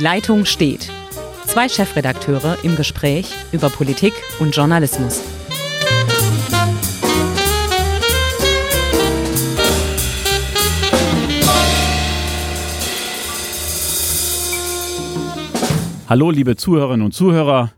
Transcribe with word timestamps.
Leitung 0.00 0.46
steht. 0.46 0.90
Zwei 1.46 1.68
Chefredakteure 1.68 2.58
im 2.62 2.74
Gespräch 2.74 3.26
über 3.52 3.68
Politik 3.68 4.14
und 4.38 4.56
Journalismus. 4.56 5.22
Hallo, 16.08 16.30
liebe 16.30 16.56
Zuhörerinnen 16.56 17.04
und 17.04 17.12
Zuhörer. 17.12 17.70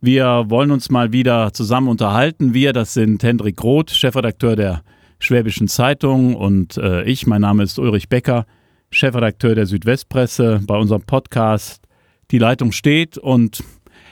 Wir 0.00 0.44
wollen 0.48 0.70
uns 0.70 0.88
mal 0.88 1.12
wieder 1.12 1.52
zusammen 1.52 1.88
unterhalten. 1.88 2.54
Wir, 2.54 2.72
das 2.72 2.94
sind 2.94 3.22
Hendrik 3.22 3.62
Roth, 3.62 3.90
Chefredakteur 3.90 4.54
der 4.54 4.82
Schwäbischen 5.18 5.66
Zeitung 5.66 6.36
und 6.36 6.76
äh, 6.76 7.02
ich, 7.02 7.26
mein 7.26 7.40
Name 7.40 7.64
ist 7.64 7.78
Ulrich 7.78 8.08
Becker, 8.08 8.46
Chefredakteur 8.90 9.54
der 9.54 9.66
Südwestpresse 9.66 10.60
bei 10.66 10.76
unserem 10.76 11.02
Podcast 11.02 11.82
Die 12.30 12.38
Leitung 12.38 12.72
steht 12.72 13.18
und 13.18 13.62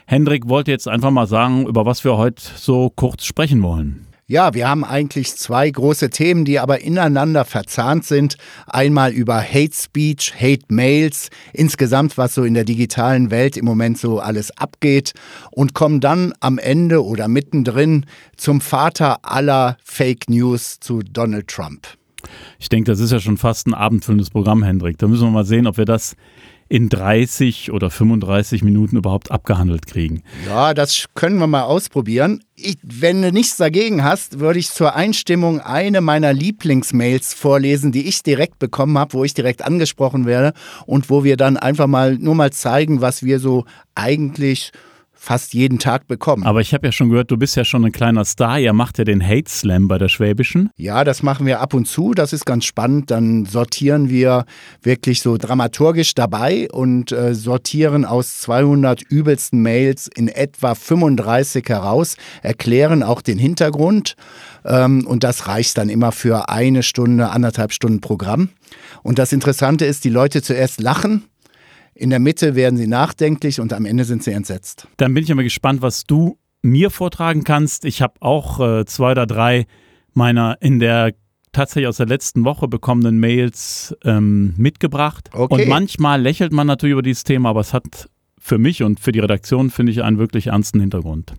Hendrik 0.07 0.49
wollte 0.49 0.71
jetzt 0.71 0.89
einfach 0.89 1.11
mal 1.11 1.27
sagen, 1.27 1.67
über 1.67 1.87
was 1.87 2.05
wir 2.05 2.17
heute 2.17 2.43
so 2.57 2.91
kurz 2.95 3.25
sprechen 3.25 3.63
wollen. 3.63 4.07
Ja, 4.27 4.55
wir 4.55 4.69
haben 4.69 4.85
eigentlich 4.85 5.35
zwei 5.37 5.69
große 5.69 6.09
Themen, 6.09 6.47
die 6.47 6.59
aber 6.59 6.81
ineinander 6.81 7.45
verzahnt 7.45 8.07
sind. 8.07 8.39
Einmal 8.67 9.13
über 9.13 9.43
Hate 9.43 9.75
Speech, 9.75 10.33
Hate 10.41 10.65
Mails, 10.69 11.29
insgesamt 11.53 12.17
was 12.17 12.35
so 12.35 12.43
in 12.45 12.55
der 12.55 12.65
digitalen 12.65 13.31
Welt 13.31 13.59
im 13.59 13.67
Moment 13.67 13.99
so 13.99 14.21
alles 14.21 14.51
abgeht 14.57 15.13
und 15.51 15.75
kommen 15.75 16.01
dann 16.01 16.33
am 16.41 16.57
Ende 16.57 17.05
oder 17.05 17.29
mittendrin 17.29 18.07
zum 18.37 18.63
Vater 18.63 19.19
aller 19.23 19.77
Fake 19.85 20.31
News 20.31 20.81
zu 20.81 21.01
Donald 21.03 21.49
Trump. 21.49 21.87
Ich 22.59 22.69
denke, 22.69 22.91
das 22.91 23.01
ist 23.01 23.13
ja 23.13 23.21
schon 23.21 23.37
fast 23.37 23.67
ein 23.67 23.75
abendfüllendes 23.75 24.31
Programm, 24.31 24.63
Hendrik. 24.63 24.99
Da 24.99 25.07
müssen 25.07 25.25
wir 25.25 25.31
mal 25.31 25.45
sehen, 25.45 25.67
ob 25.67 25.77
wir 25.77 25.85
das 25.85 26.17
in 26.69 26.89
30 26.89 27.73
oder 27.73 27.91
35 27.91 28.63
Minuten 28.63 28.97
überhaupt 28.97 29.31
abgehandelt 29.31 29.87
kriegen. 29.87 30.23
Ja, 30.47 30.73
das 30.73 31.07
können 31.15 31.39
wir 31.39 31.47
mal 31.47 31.63
ausprobieren. 31.63 32.43
Ich, 32.57 32.79
wenn 32.83 33.21
du 33.21 33.33
nichts 33.33 33.57
dagegen 33.57 34.03
hast, 34.03 34.41
würde 34.41 34.59
ich 34.59 34.71
zur 34.71 34.95
Einstimmung 34.95 35.61
eine 35.61 36.01
meiner 36.01 36.33
Lieblingsmails 36.33 37.35
vorlesen, 37.35 37.93
die 37.93 38.09
ich 38.09 38.23
direkt 38.23 38.59
bekommen 38.59 38.97
habe, 38.97 39.13
wo 39.13 39.25
ich 39.25 39.35
direkt 39.35 39.63
angesprochen 39.63 40.27
werde 40.27 40.55
und 40.87 41.11
wo 41.11 41.23
wir 41.23 41.37
dann 41.37 41.57
einfach 41.57 41.87
mal 41.87 42.17
nur 42.17 42.35
mal 42.35 42.53
zeigen, 42.53 43.01
was 43.01 43.23
wir 43.23 43.41
so 43.41 43.67
eigentlich 43.95 44.73
fast 45.25 45.55
jeden 45.55 45.79
Tag 45.79 46.07
bekommen. 46.07 46.45
Aber 46.45 46.61
ich 46.61 46.75
habe 46.75 46.87
ja 46.87 46.93
schon 46.93 47.09
gehört, 47.09 47.31
du 47.31 47.37
bist 47.37 47.57
ja 47.57 47.65
schon 47.65 47.85
ein 47.85 47.93
kleiner 47.93 48.25
Star. 48.25 48.59
Ihr 48.59 48.75
macht 48.75 48.99
ja 48.99 49.05
den 49.05 49.27
Hate 49.27 49.49
Slam 49.49 49.89
bei 49.89 49.97
der 49.97 50.09
Schwäbischen. 50.09 50.71
Ja, 50.77 51.03
das 51.03 51.23
machen 51.23 51.47
wir 51.47 51.61
ab 51.61 51.73
und 51.73 51.87
zu. 51.87 52.13
Das 52.13 52.33
ist 52.33 52.45
ganz 52.45 52.67
spannend. 52.67 53.11
Dann 53.11 53.47
sortieren 53.47 54.11
wir 54.11 54.45
wirklich 54.83 55.23
so 55.23 55.39
dramaturgisch 55.39 56.15
dabei 56.15 56.69
und 56.71 57.11
äh, 57.13 57.35
sortieren 57.35 58.05
aus 58.05 58.39
200 58.41 59.03
übelsten 59.03 59.63
Mails 59.63 60.09
in 60.15 60.29
etwa 60.29 60.75
35 60.75 61.67
heraus, 61.69 62.17
erklären 62.43 63.03
auch 63.03 63.23
den 63.23 63.39
Hintergrund. 63.39 64.17
Ähm, 64.65 65.07
und 65.07 65.25
das 65.25 65.49
reicht 65.49 65.79
dann 65.79 65.89
immer 65.89 66.13
für 66.13 66.51
eine 66.51 66.83
Stunde, 66.83 67.31
anderthalb 67.31 67.73
Stunden 67.73 68.01
Programm. 68.03 68.51
Und 69.03 69.19
das 69.19 69.33
Interessante 69.33 69.87
ist, 69.87 70.05
die 70.05 70.11
Leute 70.11 70.43
zuerst 70.43 70.81
lachen 70.81 71.25
in 71.95 72.11
der 72.11 72.19
Mitte 72.19 72.55
werden 72.55 72.77
sie 72.77 72.87
nachdenklich 72.87 73.61
und 73.61 73.73
am 73.73 73.87
Ende 73.87 74.05
sind 74.05 74.23
sie 74.23 74.33
entsetzt. 74.33 74.89
Dann 74.97 75.15
bin 75.15 75.25
ich 75.25 75.33
aber 75.33 75.43
gespannt, 75.43 75.83
was 75.83 76.05
du 76.05 76.39
mir 76.63 76.91
vortragen 76.91 77.45
kannst. 77.45 77.85
Ich 77.85 78.03
habe 78.03 78.15
auch 78.21 78.61
äh, 78.61 78.85
zwei 78.87 79.13
oder 79.13 79.27
drei 79.27 79.67
meiner 80.13 80.57
in 80.61 80.79
der 80.79 81.15
tatsächlich 81.53 81.89
aus 81.89 81.99
der 81.99 82.07
letzten 82.07 82.45
Woche 82.45 82.69
bekommenen 82.69 83.19
Mails 83.19 83.95
ähm, 84.05 84.55
mitgebracht. 84.57 85.31
Okay. 85.33 85.63
Und 85.63 85.69
manchmal 85.69 86.21
lächelt 86.21 86.53
man 86.53 86.67
natürlich 86.67 86.93
über 86.93 87.03
dieses 87.03 87.25
Thema, 87.25 87.51
aber 87.51 87.61
es 87.61 87.73
hat 87.73 88.09
für 88.39 88.59
mich 88.59 88.83
und 88.83 89.01
für 89.01 89.13
die 89.13 89.21
Redaktion, 89.21 89.71
finde 89.71 89.93
ich, 89.93 90.03
einen 90.03 90.19
wirklich 90.19 90.49
ernsten 90.49 90.81
Hintergrund. 90.81 91.35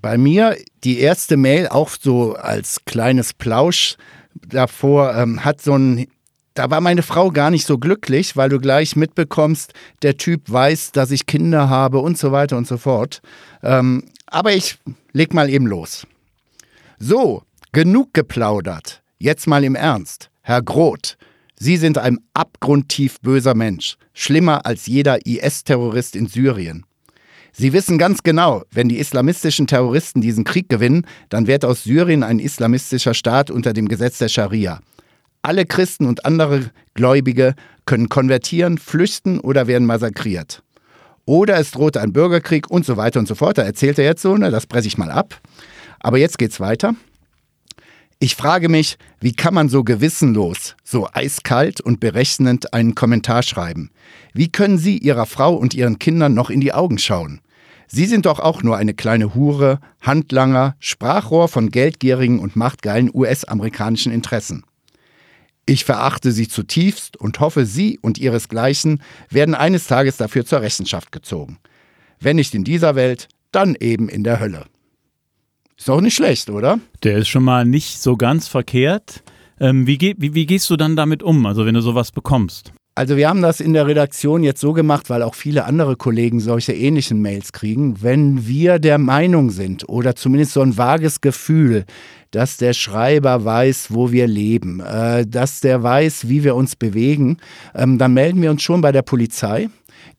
Bei 0.00 0.16
mir 0.16 0.56
die 0.84 1.00
erste 1.00 1.36
Mail, 1.36 1.68
auch 1.68 1.90
so 1.90 2.34
als 2.34 2.84
kleines 2.84 3.34
Plausch 3.34 3.96
davor, 4.34 5.14
ähm, 5.16 5.44
hat 5.44 5.60
so 5.60 5.72
einen 5.72 6.06
da 6.58 6.70
war 6.70 6.80
meine 6.80 7.02
Frau 7.02 7.30
gar 7.30 7.50
nicht 7.50 7.66
so 7.66 7.78
glücklich, 7.78 8.36
weil 8.36 8.48
du 8.48 8.58
gleich 8.58 8.96
mitbekommst, 8.96 9.74
der 10.02 10.16
Typ 10.16 10.50
weiß, 10.50 10.90
dass 10.90 11.12
ich 11.12 11.26
Kinder 11.26 11.70
habe 11.70 12.00
und 12.00 12.18
so 12.18 12.32
weiter 12.32 12.56
und 12.56 12.66
so 12.66 12.78
fort. 12.78 13.22
Ähm, 13.62 14.04
aber 14.26 14.52
ich 14.52 14.78
leg 15.12 15.32
mal 15.34 15.48
eben 15.48 15.68
los. 15.68 16.04
So, 16.98 17.42
genug 17.70 18.12
geplaudert. 18.12 19.02
Jetzt 19.18 19.46
mal 19.46 19.62
im 19.62 19.76
Ernst. 19.76 20.30
Herr 20.42 20.60
Groth, 20.60 21.16
Sie 21.60 21.76
sind 21.76 21.96
ein 21.98 22.18
abgrundtief 22.34 23.20
böser 23.20 23.54
Mensch, 23.54 23.96
schlimmer 24.12 24.66
als 24.66 24.86
jeder 24.86 25.26
IS-Terrorist 25.26 26.16
in 26.16 26.26
Syrien. 26.26 26.84
Sie 27.52 27.72
wissen 27.72 27.98
ganz 27.98 28.22
genau, 28.22 28.62
wenn 28.70 28.88
die 28.88 28.98
islamistischen 28.98 29.66
Terroristen 29.66 30.20
diesen 30.20 30.44
Krieg 30.44 30.68
gewinnen, 30.68 31.06
dann 31.28 31.46
wird 31.46 31.64
aus 31.64 31.84
Syrien 31.84 32.22
ein 32.22 32.38
islamistischer 32.38 33.14
Staat 33.14 33.50
unter 33.50 33.72
dem 33.72 33.88
Gesetz 33.88 34.18
der 34.18 34.28
Scharia. 34.28 34.80
Alle 35.42 35.66
Christen 35.66 36.06
und 36.06 36.24
andere 36.24 36.70
Gläubige 36.94 37.54
können 37.86 38.08
konvertieren, 38.08 38.78
flüchten 38.78 39.40
oder 39.40 39.66
werden 39.66 39.86
massakriert. 39.86 40.62
Oder 41.24 41.58
es 41.58 41.70
droht 41.70 41.96
ein 41.96 42.12
Bürgerkrieg 42.12 42.70
und 42.70 42.86
so 42.86 42.96
weiter 42.96 43.20
und 43.20 43.28
so 43.28 43.34
fort. 43.34 43.58
Da 43.58 43.62
erzählt 43.62 43.98
er 43.98 44.04
jetzt 44.04 44.22
so, 44.22 44.36
ne, 44.36 44.50
das 44.50 44.66
presse 44.66 44.88
ich 44.88 44.98
mal 44.98 45.10
ab. 45.10 45.40
Aber 46.00 46.18
jetzt 46.18 46.38
geht's 46.38 46.60
weiter. 46.60 46.94
Ich 48.20 48.34
frage 48.34 48.68
mich, 48.68 48.98
wie 49.20 49.32
kann 49.32 49.54
man 49.54 49.68
so 49.68 49.84
gewissenlos, 49.84 50.74
so 50.82 51.08
eiskalt 51.12 51.80
und 51.80 52.00
berechnend 52.00 52.74
einen 52.74 52.96
Kommentar 52.96 53.44
schreiben? 53.44 53.90
Wie 54.34 54.50
können 54.50 54.76
Sie 54.76 54.98
Ihrer 54.98 55.26
Frau 55.26 55.54
und 55.54 55.72
Ihren 55.72 56.00
Kindern 56.00 56.34
noch 56.34 56.50
in 56.50 56.60
die 56.60 56.72
Augen 56.72 56.98
schauen? 56.98 57.40
Sie 57.86 58.06
sind 58.06 58.26
doch 58.26 58.40
auch 58.40 58.62
nur 58.62 58.76
eine 58.76 58.92
kleine 58.92 59.34
Hure, 59.34 59.78
Handlanger, 60.00 60.74
Sprachrohr 60.80 61.48
von 61.48 61.70
geldgierigen 61.70 62.38
und 62.40 62.56
machtgeilen 62.56 63.10
US-amerikanischen 63.14 64.12
Interessen. 64.12 64.64
Ich 65.68 65.84
verachte 65.84 66.32
sie 66.32 66.48
zutiefst 66.48 67.18
und 67.18 67.40
hoffe, 67.40 67.66
Sie 67.66 67.98
und 68.00 68.16
Ihresgleichen 68.16 69.02
werden 69.28 69.54
eines 69.54 69.86
Tages 69.86 70.16
dafür 70.16 70.46
zur 70.46 70.62
Rechenschaft 70.62 71.12
gezogen. 71.12 71.58
Wenn 72.18 72.36
nicht 72.36 72.54
in 72.54 72.64
dieser 72.64 72.94
Welt, 72.94 73.28
dann 73.52 73.74
eben 73.78 74.08
in 74.08 74.24
der 74.24 74.40
Hölle. 74.40 74.64
Ist 75.76 75.90
auch 75.90 76.00
nicht 76.00 76.14
schlecht, 76.14 76.48
oder? 76.48 76.80
Der 77.02 77.18
ist 77.18 77.28
schon 77.28 77.44
mal 77.44 77.66
nicht 77.66 78.00
so 78.00 78.16
ganz 78.16 78.48
verkehrt. 78.48 79.22
Ähm, 79.60 79.86
wie, 79.86 80.00
wie, 80.16 80.32
wie 80.32 80.46
gehst 80.46 80.70
du 80.70 80.76
dann 80.76 80.96
damit 80.96 81.22
um, 81.22 81.44
also 81.44 81.66
wenn 81.66 81.74
du 81.74 81.82
sowas 81.82 82.12
bekommst? 82.12 82.72
Also 82.98 83.16
wir 83.16 83.28
haben 83.28 83.42
das 83.42 83.60
in 83.60 83.74
der 83.74 83.86
Redaktion 83.86 84.42
jetzt 84.42 84.60
so 84.60 84.72
gemacht, 84.72 85.08
weil 85.08 85.22
auch 85.22 85.36
viele 85.36 85.66
andere 85.66 85.94
Kollegen 85.94 86.40
solche 86.40 86.72
ähnlichen 86.72 87.22
Mails 87.22 87.52
kriegen. 87.52 88.02
Wenn 88.02 88.48
wir 88.48 88.80
der 88.80 88.98
Meinung 88.98 89.50
sind 89.50 89.88
oder 89.88 90.16
zumindest 90.16 90.54
so 90.54 90.62
ein 90.62 90.76
vages 90.76 91.20
Gefühl, 91.20 91.84
dass 92.32 92.56
der 92.56 92.72
Schreiber 92.72 93.44
weiß, 93.44 93.94
wo 93.94 94.10
wir 94.10 94.26
leben, 94.26 94.80
äh, 94.80 95.24
dass 95.24 95.60
der 95.60 95.80
weiß, 95.80 96.28
wie 96.28 96.42
wir 96.42 96.56
uns 96.56 96.74
bewegen, 96.74 97.36
ähm, 97.72 97.98
dann 97.98 98.14
melden 98.14 98.42
wir 98.42 98.50
uns 98.50 98.64
schon 98.64 98.80
bei 98.80 98.90
der 98.90 99.02
Polizei. 99.02 99.68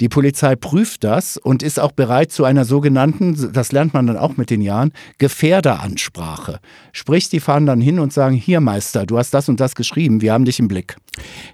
Die 0.01 0.09
Polizei 0.09 0.55
prüft 0.55 1.03
das 1.03 1.37
und 1.37 1.63
ist 1.63 1.79
auch 1.79 1.91
bereit 1.91 2.31
zu 2.31 2.45
einer 2.45 2.65
sogenannten, 2.65 3.51
das 3.53 3.71
lernt 3.71 3.93
man 3.93 4.07
dann 4.07 4.17
auch 4.17 4.37
mit 4.37 4.49
den 4.49 4.61
Jahren, 4.61 4.93
Gefährderansprache. 5.17 6.59
Sprich, 6.91 7.29
die 7.29 7.39
fahren 7.39 7.65
dann 7.65 7.81
hin 7.81 7.99
und 7.99 8.13
sagen, 8.13 8.35
hier 8.35 8.61
Meister, 8.61 9.05
du 9.05 9.17
hast 9.17 9.33
das 9.33 9.49
und 9.49 9.59
das 9.59 9.75
geschrieben, 9.75 10.21
wir 10.21 10.33
haben 10.33 10.45
dich 10.45 10.59
im 10.59 10.67
Blick. 10.67 10.95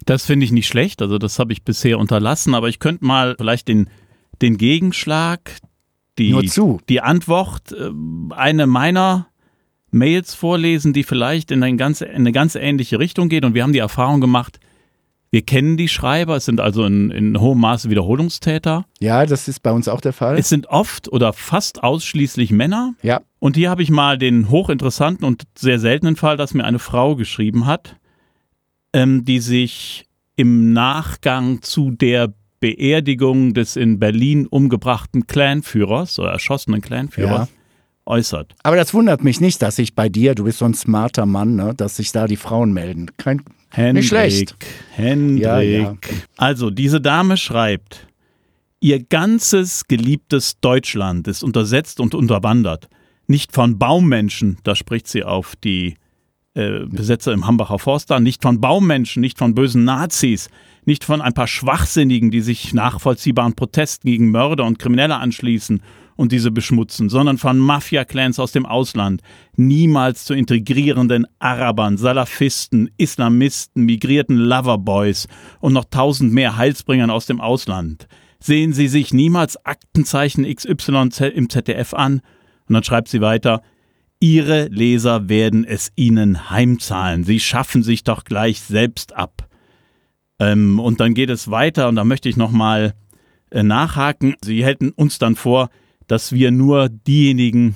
Das 0.05 0.25
finde 0.25 0.45
ich 0.45 0.51
nicht 0.51 0.67
schlecht, 0.67 1.01
also 1.01 1.17
das 1.17 1.39
habe 1.39 1.53
ich 1.53 1.63
bisher 1.63 1.97
unterlassen, 1.97 2.53
aber 2.53 2.69
ich 2.69 2.79
könnte 2.79 3.05
mal 3.05 3.35
vielleicht 3.37 3.67
den, 3.67 3.89
den 4.41 4.57
Gegenschlag, 4.57 5.57
die, 6.17 6.31
Nur 6.31 6.45
zu. 6.45 6.79
die 6.87 7.01
Antwort, 7.01 7.71
äh, 7.71 7.89
eine 8.31 8.67
meiner 8.67 9.27
Mails 9.91 10.33
vorlesen, 10.33 10.93
die 10.93 11.03
vielleicht 11.03 11.51
in 11.51 11.63
eine, 11.63 11.77
ganz, 11.77 12.01
in 12.01 12.09
eine 12.09 12.31
ganz 12.31 12.55
ähnliche 12.55 12.99
Richtung 12.99 13.29
geht 13.29 13.45
und 13.45 13.53
wir 13.53 13.63
haben 13.63 13.73
die 13.73 13.79
Erfahrung 13.79 14.21
gemacht, 14.21 14.59
wir 15.35 15.41
kennen 15.41 15.75
die 15.75 15.89
Schreiber, 15.89 16.37
es 16.37 16.45
sind 16.45 16.61
also 16.61 16.85
in, 16.85 17.11
in 17.11 17.41
hohem 17.41 17.59
Maße 17.59 17.89
Wiederholungstäter. 17.89 18.85
Ja, 19.01 19.25
das 19.25 19.49
ist 19.49 19.59
bei 19.59 19.73
uns 19.73 19.89
auch 19.89 19.99
der 19.99 20.13
Fall. 20.13 20.37
Es 20.37 20.47
sind 20.47 20.67
oft 20.67 21.11
oder 21.11 21.33
fast 21.33 21.83
ausschließlich 21.83 22.51
Männer. 22.51 22.93
Ja. 23.01 23.19
Und 23.39 23.57
hier 23.57 23.69
habe 23.69 23.83
ich 23.83 23.89
mal 23.89 24.17
den 24.17 24.49
hochinteressanten 24.49 25.27
und 25.27 25.43
sehr 25.53 25.77
seltenen 25.77 26.15
Fall, 26.15 26.37
dass 26.37 26.53
mir 26.53 26.63
eine 26.63 26.79
Frau 26.79 27.17
geschrieben 27.17 27.65
hat, 27.65 27.97
ähm, 28.93 29.25
die 29.25 29.39
sich 29.39 30.05
im 30.37 30.71
Nachgang 30.71 31.61
zu 31.61 31.91
der 31.91 32.33
Beerdigung 32.61 33.53
des 33.53 33.75
in 33.75 33.99
Berlin 33.99 34.47
umgebrachten 34.47 35.27
Clanführers 35.27 36.17
oder 36.17 36.31
erschossenen 36.31 36.79
Clanführers 36.79 37.49
ja. 37.49 37.55
Äußert. 38.05 38.53
Aber 38.63 38.75
das 38.75 38.93
wundert 38.93 39.23
mich 39.23 39.41
nicht, 39.41 39.61
dass 39.61 39.77
sich 39.77 39.95
bei 39.95 40.09
dir, 40.09 40.35
du 40.35 40.45
bist 40.45 40.59
so 40.59 40.65
ein 40.65 40.73
smarter 40.73 41.25
Mann, 41.25 41.55
ne, 41.55 41.73
dass 41.75 41.97
sich 41.97 42.11
da 42.11 42.27
die 42.27 42.35
Frauen 42.35 42.73
melden. 42.73 43.11
Kein, 43.17 43.41
Hendrik, 43.69 43.95
Nicht 43.95 44.07
schlecht. 44.07 44.55
Hendrik. 44.93 45.43
Ja, 45.43 45.59
ja. 45.59 45.95
Also, 46.37 46.69
diese 46.69 47.01
Dame 47.01 47.37
schreibt, 47.37 48.07
ihr 48.79 49.03
ganzes 49.03 49.87
geliebtes 49.87 50.59
Deutschland 50.61 51.27
ist 51.27 51.43
untersetzt 51.43 51.99
und 51.99 52.15
unterwandert. 52.15 52.87
Nicht 53.27 53.53
von 53.53 53.79
Baummenschen, 53.79 54.59
da 54.63 54.75
spricht 54.75 55.07
sie 55.07 55.23
auf 55.23 55.55
die 55.55 55.95
äh, 56.53 56.85
Besetzer 56.85 57.33
im 57.33 57.47
Hambacher 57.47 57.79
Forster, 57.79 58.19
nicht 58.19 58.43
von 58.43 58.61
Baumenschen, 58.61 59.19
nicht 59.21 59.39
von 59.39 59.55
bösen 59.55 59.83
Nazis, 59.83 60.49
nicht 60.85 61.03
von 61.03 61.19
ein 61.19 61.33
paar 61.33 61.47
Schwachsinnigen, 61.47 62.31
die 62.31 62.41
sich 62.41 62.73
nachvollziehbaren 62.73 63.55
Protesten 63.55 64.07
gegen 64.07 64.29
Mörder 64.29 64.63
und 64.63 64.79
Kriminelle 64.79 65.17
anschließen 65.17 65.81
und 66.15 66.31
diese 66.31 66.51
beschmutzen, 66.51 67.09
sondern 67.09 67.37
von 67.37 67.57
Mafia-Clans 67.57 68.39
aus 68.39 68.51
dem 68.51 68.65
Ausland, 68.65 69.21
niemals 69.55 70.25
zu 70.25 70.33
integrierenden 70.33 71.27
Arabern, 71.39 71.97
Salafisten, 71.97 72.89
Islamisten, 72.97 73.83
migrierten 73.83 74.37
Loverboys 74.37 75.27
und 75.59 75.73
noch 75.73 75.85
tausend 75.85 76.33
mehr 76.33 76.57
Heilsbringern 76.57 77.09
aus 77.09 77.25
dem 77.25 77.41
Ausland. 77.41 78.07
Sehen 78.39 78.73
Sie 78.73 78.87
sich 78.87 79.13
niemals 79.13 79.63
Aktenzeichen 79.65 80.45
XY 80.45 81.09
im 81.33 81.49
ZDF 81.49 81.93
an? 81.93 82.21
Und 82.67 82.73
dann 82.73 82.83
schreibt 82.83 83.07
sie 83.07 83.21
weiter, 83.21 83.61
Ihre 84.19 84.67
Leser 84.67 85.29
werden 85.29 85.65
es 85.65 85.91
Ihnen 85.95 86.49
heimzahlen. 86.49 87.23
Sie 87.23 87.39
schaffen 87.39 87.83
sich 87.83 88.03
doch 88.03 88.23
gleich 88.23 88.61
selbst 88.61 89.15
ab. 89.15 89.47
Ähm, 90.39 90.79
und 90.79 90.99
dann 90.99 91.13
geht 91.13 91.29
es 91.29 91.51
weiter 91.51 91.89
und 91.89 91.95
da 91.95 92.03
möchte 92.03 92.29
ich 92.29 92.37
nochmal 92.37 92.93
äh, 93.51 93.63
nachhaken. 93.63 94.35
Sie 94.43 94.65
hätten 94.65 94.91
uns 94.91 95.17
dann 95.19 95.35
vor, 95.35 95.69
dass 96.07 96.31
wir 96.31 96.51
nur 96.51 96.89
diejenigen 96.89 97.75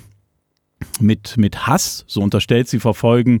mit, 1.00 1.36
mit 1.36 1.66
Hass, 1.66 2.04
so 2.06 2.22
unterstellt 2.22 2.68
sie, 2.68 2.80
verfolgen, 2.80 3.40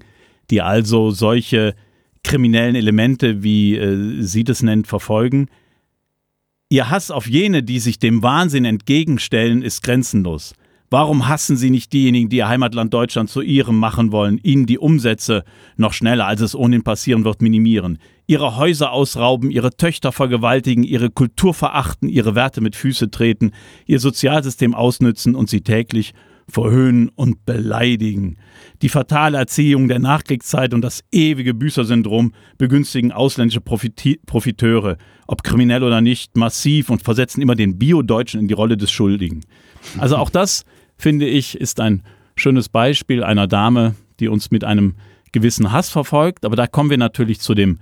die 0.50 0.62
also 0.62 1.10
solche 1.10 1.74
kriminellen 2.22 2.74
Elemente, 2.74 3.42
wie 3.42 3.76
äh, 3.76 4.22
sie 4.22 4.44
das 4.44 4.62
nennt, 4.62 4.86
verfolgen. 4.86 5.48
Ihr 6.68 6.90
Hass 6.90 7.10
auf 7.10 7.26
jene, 7.26 7.62
die 7.62 7.80
sich 7.80 7.98
dem 7.98 8.22
Wahnsinn 8.22 8.64
entgegenstellen, 8.64 9.62
ist 9.62 9.82
grenzenlos. 9.82 10.54
Warum 10.92 11.28
hassen 11.28 11.56
Sie 11.56 11.70
nicht 11.70 11.92
diejenigen, 11.92 12.28
die 12.30 12.38
Ihr 12.38 12.48
Heimatland 12.48 12.92
Deutschland 12.92 13.30
zu 13.30 13.42
Ihrem 13.42 13.78
machen 13.78 14.10
wollen, 14.10 14.40
Ihnen 14.42 14.66
die 14.66 14.78
Umsätze 14.78 15.44
noch 15.76 15.92
schneller, 15.92 16.26
als 16.26 16.40
es 16.40 16.56
ohnehin 16.56 16.82
passieren 16.82 17.24
wird, 17.24 17.42
minimieren, 17.42 17.98
Ihre 18.26 18.56
Häuser 18.56 18.90
ausrauben, 18.90 19.52
Ihre 19.52 19.70
Töchter 19.70 20.10
vergewaltigen, 20.10 20.82
Ihre 20.82 21.10
Kultur 21.10 21.54
verachten, 21.54 22.08
Ihre 22.08 22.34
Werte 22.34 22.60
mit 22.60 22.74
Füße 22.74 23.08
treten, 23.08 23.52
Ihr 23.86 24.00
Sozialsystem 24.00 24.74
ausnützen 24.74 25.36
und 25.36 25.48
sie 25.48 25.60
täglich 25.60 26.12
verhöhnen 26.48 27.08
und 27.14 27.46
beleidigen. 27.46 28.36
Die 28.82 28.88
fatale 28.88 29.38
Erziehung 29.38 29.86
der 29.86 30.00
Nachkriegszeit 30.00 30.74
und 30.74 30.82
das 30.82 31.04
ewige 31.12 31.54
Büßersyndrom 31.54 32.32
begünstigen 32.58 33.12
ausländische 33.12 33.60
Profite 33.60 34.16
Profiteure, 34.26 34.96
ob 35.28 35.44
kriminell 35.44 35.84
oder 35.84 36.00
nicht, 36.00 36.36
massiv 36.36 36.90
und 36.90 37.02
versetzen 37.02 37.40
immer 37.40 37.54
den 37.54 37.78
Bio-Deutschen 37.78 38.40
in 38.40 38.48
die 38.48 38.54
Rolle 38.54 38.76
des 38.76 38.90
Schuldigen. 38.90 39.42
Also 39.98 40.16
auch 40.16 40.30
das 40.30 40.64
finde 41.00 41.26
ich, 41.26 41.58
ist 41.58 41.80
ein 41.80 42.02
schönes 42.36 42.68
Beispiel 42.68 43.24
einer 43.24 43.46
Dame, 43.46 43.94
die 44.20 44.28
uns 44.28 44.50
mit 44.50 44.64
einem 44.64 44.94
gewissen 45.32 45.72
Hass 45.72 45.90
verfolgt. 45.90 46.44
Aber 46.44 46.56
da 46.56 46.66
kommen 46.66 46.90
wir 46.90 46.98
natürlich 46.98 47.40
zu 47.40 47.54
dem 47.54 47.78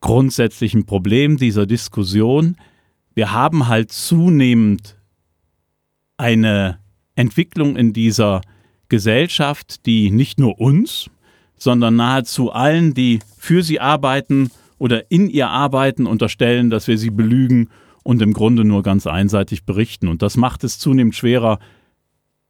grundsätzlichen 0.00 0.86
Problem 0.86 1.36
dieser 1.36 1.66
Diskussion. 1.66 2.56
Wir 3.14 3.32
haben 3.32 3.68
halt 3.68 3.90
zunehmend 3.90 4.96
eine 6.16 6.78
Entwicklung 7.14 7.76
in 7.76 7.92
dieser 7.92 8.40
Gesellschaft, 8.88 9.86
die 9.86 10.10
nicht 10.10 10.38
nur 10.38 10.60
uns, 10.60 11.10
sondern 11.56 11.96
nahezu 11.96 12.52
allen, 12.52 12.94
die 12.94 13.18
für 13.36 13.62
sie 13.62 13.80
arbeiten 13.80 14.50
oder 14.78 15.10
in 15.10 15.28
ihr 15.28 15.48
arbeiten, 15.48 16.06
unterstellen, 16.06 16.70
dass 16.70 16.86
wir 16.86 16.96
sie 16.96 17.10
belügen 17.10 17.68
und 18.04 18.22
im 18.22 18.32
Grunde 18.32 18.64
nur 18.64 18.82
ganz 18.82 19.06
einseitig 19.06 19.64
berichten. 19.64 20.08
Und 20.08 20.22
das 20.22 20.36
macht 20.36 20.62
es 20.64 20.78
zunehmend 20.78 21.16
schwerer, 21.16 21.58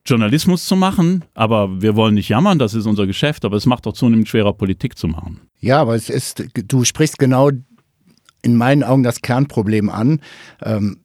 Journalismus 0.09 0.65
zu 0.65 0.77
machen, 0.77 1.25
aber 1.35 1.81
wir 1.81 1.97
wollen 1.97 2.15
nicht 2.15 2.29
jammern, 2.29 2.59
das 2.59 2.75
ist 2.75 2.87
unser 2.87 3.07
Geschäft, 3.07 3.45
aber 3.45 3.57
es 3.57 3.67
macht 3.67 3.87
auch 3.87 3.93
zunehmend 3.93 4.29
schwerer, 4.29 4.53
Politik 4.53 4.97
zu 4.97 5.09
machen. 5.09 5.41
Ja, 5.61 5.81
aber 5.81 5.95
es 5.95 6.09
ist, 6.09 6.45
du 6.55 6.85
sprichst 6.85 7.19
genau 7.19 7.51
in 8.43 8.57
meinen 8.57 8.85
Augen 8.85 9.03
das 9.03 9.21
Kernproblem 9.21 9.91
an. 9.91 10.21
Ähm, 10.63 10.99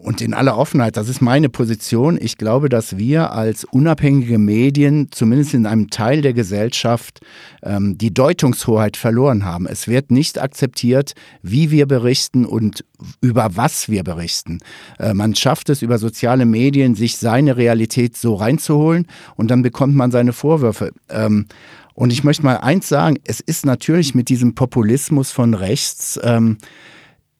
und 0.00 0.20
in 0.20 0.32
aller 0.32 0.56
Offenheit, 0.56 0.96
das 0.96 1.08
ist 1.08 1.20
meine 1.20 1.48
Position. 1.48 2.18
Ich 2.20 2.38
glaube, 2.38 2.68
dass 2.68 2.98
wir 2.98 3.32
als 3.32 3.64
unabhängige 3.64 4.38
Medien, 4.38 5.08
zumindest 5.10 5.54
in 5.54 5.66
einem 5.66 5.90
Teil 5.90 6.22
der 6.22 6.34
Gesellschaft, 6.34 7.20
ähm, 7.64 7.98
die 7.98 8.14
Deutungshoheit 8.14 8.96
verloren 8.96 9.44
haben. 9.44 9.66
Es 9.66 9.88
wird 9.88 10.12
nicht 10.12 10.40
akzeptiert, 10.40 11.14
wie 11.42 11.72
wir 11.72 11.86
berichten 11.86 12.44
und 12.44 12.84
über 13.20 13.56
was 13.56 13.88
wir 13.88 14.04
berichten. 14.04 14.60
Äh, 15.00 15.14
man 15.14 15.34
schafft 15.34 15.68
es 15.68 15.82
über 15.82 15.98
soziale 15.98 16.46
Medien, 16.46 16.94
sich 16.94 17.16
seine 17.16 17.56
Realität 17.56 18.16
so 18.16 18.34
reinzuholen 18.36 19.08
und 19.34 19.50
dann 19.50 19.62
bekommt 19.62 19.96
man 19.96 20.12
seine 20.12 20.32
Vorwürfe. 20.32 20.92
Ähm, 21.08 21.46
und 21.94 22.12
ich 22.12 22.22
möchte 22.22 22.44
mal 22.44 22.58
eins 22.58 22.88
sagen, 22.88 23.16
es 23.24 23.40
ist 23.40 23.66
natürlich 23.66 24.14
mit 24.14 24.28
diesem 24.28 24.54
Populismus 24.54 25.32
von 25.32 25.54
rechts, 25.54 26.20
ähm, 26.22 26.58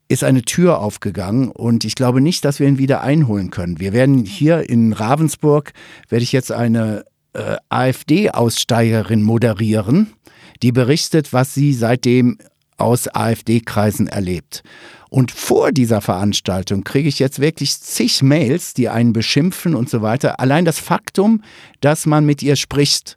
ist 0.08 0.24
eine 0.24 0.42
Tür 0.42 0.80
aufgegangen 0.80 1.50
und 1.50 1.84
ich 1.84 1.94
glaube 1.94 2.20
nicht, 2.20 2.44
dass 2.44 2.60
wir 2.60 2.66
ihn 2.66 2.78
wieder 2.78 3.02
einholen 3.02 3.50
können. 3.50 3.78
Wir 3.78 3.92
werden 3.92 4.24
hier 4.24 4.68
in 4.68 4.92
Ravensburg, 4.92 5.72
werde 6.08 6.22
ich 6.22 6.32
jetzt 6.32 6.50
eine 6.50 7.04
äh, 7.34 7.56
AfD-Aussteigerin 7.68 9.22
moderieren, 9.22 10.14
die 10.62 10.72
berichtet, 10.72 11.32
was 11.32 11.54
sie 11.54 11.74
seitdem 11.74 12.38
aus 12.78 13.08
AfD-Kreisen 13.08 14.06
erlebt. 14.06 14.62
Und 15.10 15.30
vor 15.30 15.72
dieser 15.72 16.00
Veranstaltung 16.00 16.84
kriege 16.84 17.08
ich 17.08 17.18
jetzt 17.18 17.40
wirklich 17.40 17.78
zig 17.80 18.22
Mails, 18.22 18.74
die 18.74 18.88
einen 18.88 19.12
beschimpfen 19.12 19.74
und 19.74 19.90
so 19.90 20.00
weiter. 20.02 20.40
Allein 20.40 20.64
das 20.64 20.78
Faktum, 20.78 21.42
dass 21.80 22.06
man 22.06 22.24
mit 22.24 22.42
ihr 22.42 22.56
spricht, 22.56 23.16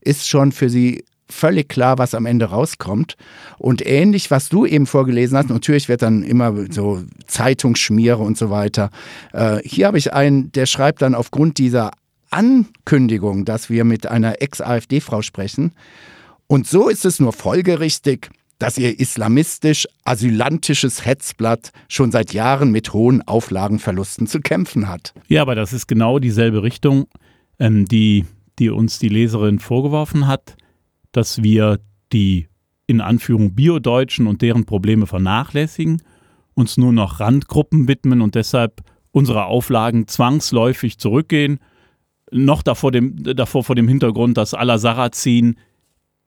ist 0.00 0.28
schon 0.28 0.52
für 0.52 0.68
sie 0.68 1.04
völlig 1.30 1.68
klar, 1.68 1.98
was 1.98 2.14
am 2.14 2.26
Ende 2.26 2.46
rauskommt. 2.46 3.16
Und 3.58 3.86
ähnlich, 3.86 4.30
was 4.30 4.48
du 4.48 4.66
eben 4.66 4.86
vorgelesen 4.86 5.36
hast, 5.36 5.50
natürlich 5.50 5.88
wird 5.88 6.02
dann 6.02 6.22
immer 6.22 6.54
so 6.70 7.02
Zeitungsschmiere 7.26 8.18
und 8.18 8.38
so 8.38 8.50
weiter. 8.50 8.90
Äh, 9.32 9.58
hier 9.64 9.86
habe 9.86 9.98
ich 9.98 10.12
einen, 10.12 10.52
der 10.52 10.66
schreibt 10.66 11.02
dann 11.02 11.14
aufgrund 11.14 11.58
dieser 11.58 11.92
Ankündigung, 12.30 13.44
dass 13.44 13.70
wir 13.70 13.84
mit 13.84 14.06
einer 14.06 14.42
Ex-AfD-Frau 14.42 15.22
sprechen. 15.22 15.72
Und 16.46 16.66
so 16.66 16.88
ist 16.88 17.04
es 17.04 17.20
nur 17.20 17.32
folgerichtig, 17.32 18.30
dass 18.58 18.76
ihr 18.76 18.98
islamistisch-asylantisches 18.98 21.04
Hetzblatt 21.04 21.70
schon 21.88 22.10
seit 22.10 22.32
Jahren 22.32 22.72
mit 22.72 22.92
hohen 22.92 23.22
Auflagenverlusten 23.22 24.26
zu 24.26 24.40
kämpfen 24.40 24.88
hat. 24.88 25.14
Ja, 25.28 25.42
aber 25.42 25.54
das 25.54 25.72
ist 25.72 25.86
genau 25.86 26.18
dieselbe 26.18 26.64
Richtung, 26.64 27.06
ähm, 27.60 27.86
die, 27.86 28.24
die 28.58 28.70
uns 28.70 28.98
die 28.98 29.08
Leserin 29.08 29.60
vorgeworfen 29.60 30.26
hat 30.26 30.56
dass 31.12 31.42
wir 31.42 31.80
die 32.12 32.48
in 32.86 33.00
Anführung 33.00 33.54
Biodeutschen 33.54 34.26
und 34.26 34.42
deren 34.42 34.64
Probleme 34.64 35.06
vernachlässigen, 35.06 36.02
uns 36.54 36.76
nur 36.76 36.92
noch 36.92 37.20
Randgruppen 37.20 37.86
widmen 37.86 38.20
und 38.20 38.34
deshalb 38.34 38.82
unsere 39.10 39.44
Auflagen 39.46 40.08
zwangsläufig 40.08 40.98
zurückgehen. 40.98 41.60
Noch 42.30 42.62
davor, 42.62 42.90
dem, 42.92 43.22
davor 43.22 43.62
vor 43.64 43.76
dem 43.76 43.88
Hintergrund, 43.88 44.36
dass 44.36 44.54
Al-Sarrazin 44.54 45.56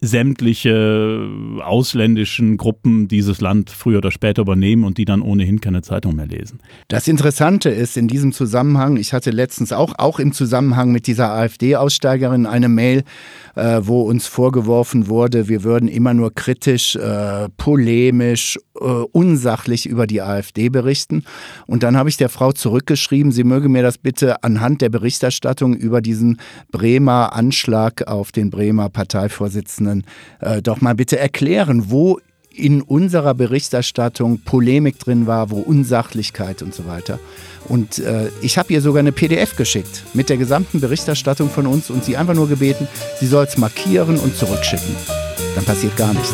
sämtliche 0.04 1.30
ausländischen 1.64 2.58
Gruppen 2.58 3.08
dieses 3.08 3.40
Land 3.40 3.70
früher 3.70 4.00
oder 4.00 4.10
später 4.10 4.42
übernehmen 4.42 4.84
und 4.84 4.98
die 4.98 5.06
dann 5.06 5.22
ohnehin 5.22 5.62
keine 5.62 5.84
Zeitung 5.84 6.16
mehr 6.16 6.26
lesen. 6.26 6.60
Das 6.88 7.08
Interessante 7.08 7.70
ist 7.70 7.98
in 7.98 8.08
diesem 8.08 8.34
Zusammenhang, 8.34 8.98
ich 8.98 9.14
hatte 9.14 9.30
letztens 9.30 9.72
auch, 9.72 9.94
auch 10.00 10.18
im 10.18 10.34
Zusammenhang 10.34 10.92
mit 10.92 11.06
dieser 11.06 11.32
AfD-Aussteigerin 11.32 12.48
eine 12.48 12.68
Mail, 12.68 13.04
äh, 13.54 13.82
wo 13.84 14.02
uns 14.02 14.26
vorgeworfen 14.26 15.08
wurde, 15.08 15.48
wir 15.48 15.64
würden 15.64 15.88
immer 15.88 16.16
nur 16.16 16.34
kritisch, 16.34 16.96
äh, 16.96 17.50
polemisch, 17.58 18.58
äh, 18.80 18.84
unsachlich 18.84 19.88
über 19.88 20.08
die 20.08 20.24
AfD 20.24 20.70
berichten. 20.70 21.26
Und 21.68 21.84
dann 21.84 21.96
habe 21.96 22.10
ich 22.10 22.18
der 22.18 22.30
Frau 22.30 22.54
zurückgeschrieben, 22.54 23.32
sie 23.32 23.44
möge 23.44 23.70
mir 23.70 23.84
das 23.84 24.00
bitte 24.00 24.44
anhand 24.44 24.82
der 24.82 24.90
Berichterstattung 24.90 25.76
über 25.76 26.02
diesen 26.02 26.38
Bremer 26.72 27.34
Anschlag 27.34 28.08
auf 28.08 28.32
den 28.32 28.50
Bremer 28.50 28.90
Parteivorsitzenden 28.90 29.91
Vorsitzenden 29.92 30.06
äh, 30.40 30.62
doch 30.62 30.82
mal 30.82 30.96
bitte 30.96 31.20
erklären, 31.20 31.86
wo 31.90 32.20
in 32.54 32.82
unserer 32.82 33.34
Berichterstattung 33.34 34.40
Polemik 34.40 35.00
drin 35.00 35.26
war, 35.26 35.52
wo 35.52 35.60
Unsachlichkeit 35.60 36.62
und 36.62 36.74
so 36.74 36.86
weiter. 36.86 37.18
Und 37.70 38.00
äh, 38.00 38.30
ich 38.42 38.58
habe 38.58 38.74
ihr 38.74 38.82
sogar 38.82 39.00
eine 39.00 39.14
PDF 39.14 39.56
geschickt 39.56 40.04
mit 40.14 40.30
der 40.30 40.36
gesamten 40.36 40.82
Berichterstattung 40.82 41.50
von 41.50 41.66
uns 41.66 41.90
und 41.90 42.04
sie 42.04 42.18
einfach 42.18 42.34
nur 42.34 42.50
gebeten, 42.50 42.90
sie 43.20 43.28
soll 43.28 43.46
es 43.46 43.58
markieren 43.58 44.18
und 44.18 44.36
zurückschicken. 44.36 44.96
Dann 45.56 45.64
passiert 45.64 45.96
gar 45.96 46.14
nichts. 46.14 46.34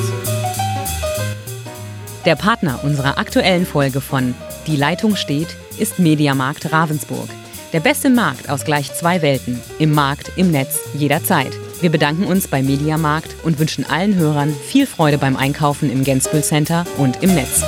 Der 2.25 2.35
Partner 2.35 2.79
unserer 2.83 3.19
aktuellen 3.19 3.65
Folge 3.65 4.01
von 4.01 4.33
Die 4.65 4.75
Leitung 4.75 5.15
steht 5.15 5.55
ist 5.77 5.99
Mediamarkt 5.99 6.71
Ravensburg. 6.73 7.29
Der 7.73 7.79
beste 7.79 8.09
Markt 8.09 8.49
aus 8.49 8.65
gleich 8.65 8.91
zwei 8.95 9.21
Welten. 9.21 9.59
Im 9.77 9.91
Markt, 9.91 10.31
im 10.35 10.49
Netz, 10.49 10.79
jederzeit. 10.95 11.51
Wir 11.79 11.91
bedanken 11.91 12.23
uns 12.23 12.47
bei 12.47 12.63
Mediamarkt 12.63 13.35
und 13.43 13.59
wünschen 13.59 13.85
allen 13.85 14.15
Hörern 14.15 14.49
viel 14.49 14.87
Freude 14.87 15.19
beim 15.19 15.35
Einkaufen 15.35 15.91
im 15.91 16.03
Gensbüll 16.03 16.41
Center 16.41 16.85
und 16.97 17.21
im 17.21 17.35
Netz. 17.35 17.63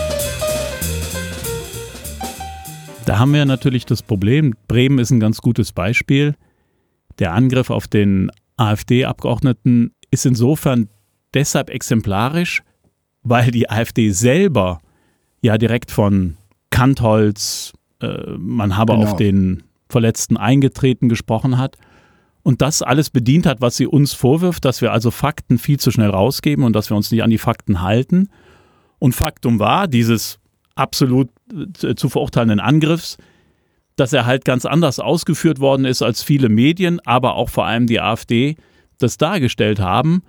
Da 3.06 3.20
haben 3.20 3.34
wir 3.34 3.46
natürlich 3.46 3.86
das 3.86 4.02
Problem, 4.02 4.56
Bremen 4.68 4.98
ist 4.98 5.12
ein 5.12 5.20
ganz 5.20 5.42
gutes 5.42 5.74
Beispiel. 5.74 6.34
Der 7.20 7.34
Angriff 7.34 7.70
auf 7.70 7.88
den 7.88 8.32
AfD-Abgeordneten 8.58 9.94
ist 10.10 10.26
insofern 10.26 10.90
deshalb 11.36 11.70
exemplarisch, 11.70 12.64
weil 13.22 13.52
die 13.52 13.70
AfD 13.70 14.10
selber 14.10 14.82
ja 15.42 15.60
direkt 15.60 15.92
von 15.92 16.38
Kantholz, 16.72 17.74
äh, 18.02 18.32
man 18.40 18.76
habe 18.76 18.94
genau. 18.94 19.06
auf 19.06 19.18
den 19.18 19.64
Verletzten 19.88 20.36
eingetreten 20.36 21.10
gesprochen 21.10 21.60
hat 21.60 21.78
und 22.44 22.62
das 22.62 22.82
alles 22.82 23.10
bedient 23.10 23.46
hat, 23.46 23.62
was 23.62 23.78
sie 23.78 23.88
uns 23.88 24.14
vorwirft, 24.14 24.66
dass 24.66 24.82
wir 24.82 24.92
also 24.92 25.12
Fakten 25.12 25.58
viel 25.58 25.80
zu 25.80 25.92
schnell 25.92 26.10
rausgeben 26.10 26.64
und 26.64 26.74
dass 26.74 26.90
wir 26.90 26.98
uns 26.98 27.12
nicht 27.12 27.24
an 27.24 27.30
die 27.30 27.38
Fakten 27.38 27.82
halten. 27.82 28.30
Und 28.98 29.14
Faktum 29.14 29.60
war, 29.60 29.88
dieses 29.88 30.40
absolut 30.76 31.30
äh, 31.84 31.96
zu 31.96 32.10
verurteilenden 32.10 32.60
Angriffs, 32.60 33.18
dass 33.96 34.14
er 34.14 34.26
halt 34.26 34.46
ganz 34.46 34.66
anders 34.66 35.00
ausgeführt 35.00 35.60
worden 35.60 35.86
ist, 35.86 36.02
als 36.02 36.24
viele 36.24 36.50
Medien, 36.50 37.00
aber 37.06 37.36
auch 37.36 37.50
vor 37.50 37.66
allem 37.66 37.86
die 37.86 38.00
AfD 38.00 38.56
das 38.98 39.18
dargestellt 39.18 39.80
haben, 39.80 40.24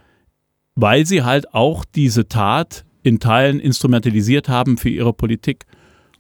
weil 0.75 1.07
sie 1.07 1.23
halt 1.23 1.55
auch 1.55 1.85
diese 1.85 2.29
Tat 2.29 2.85
in 3.03 3.21
Teilen 3.21 3.61
instrumentalisiert 3.61 4.49
haben 4.49 4.77
für 4.77 4.89
ihre 4.89 5.13
Politik. 5.13 5.67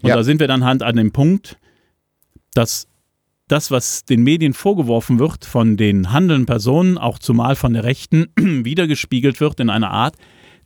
Und 0.02 0.08
ja. 0.08 0.16
da 0.16 0.22
sind 0.22 0.40
wir 0.40 0.48
dann 0.48 0.64
halt 0.64 0.82
an 0.82 0.96
dem 0.96 1.12
Punkt, 1.12 1.58
dass 2.54 2.86
das, 3.50 3.70
was 3.70 4.04
den 4.04 4.22
Medien 4.22 4.54
vorgeworfen 4.54 5.18
wird 5.18 5.44
von 5.44 5.76
den 5.76 6.12
handelnden 6.12 6.46
Personen, 6.46 6.98
auch 6.98 7.18
zumal 7.18 7.56
von 7.56 7.72
der 7.72 7.84
Rechten, 7.84 8.26
wiedergespiegelt 8.36 9.40
wird 9.40 9.60
in 9.60 9.70
einer 9.70 9.90
Art, 9.90 10.16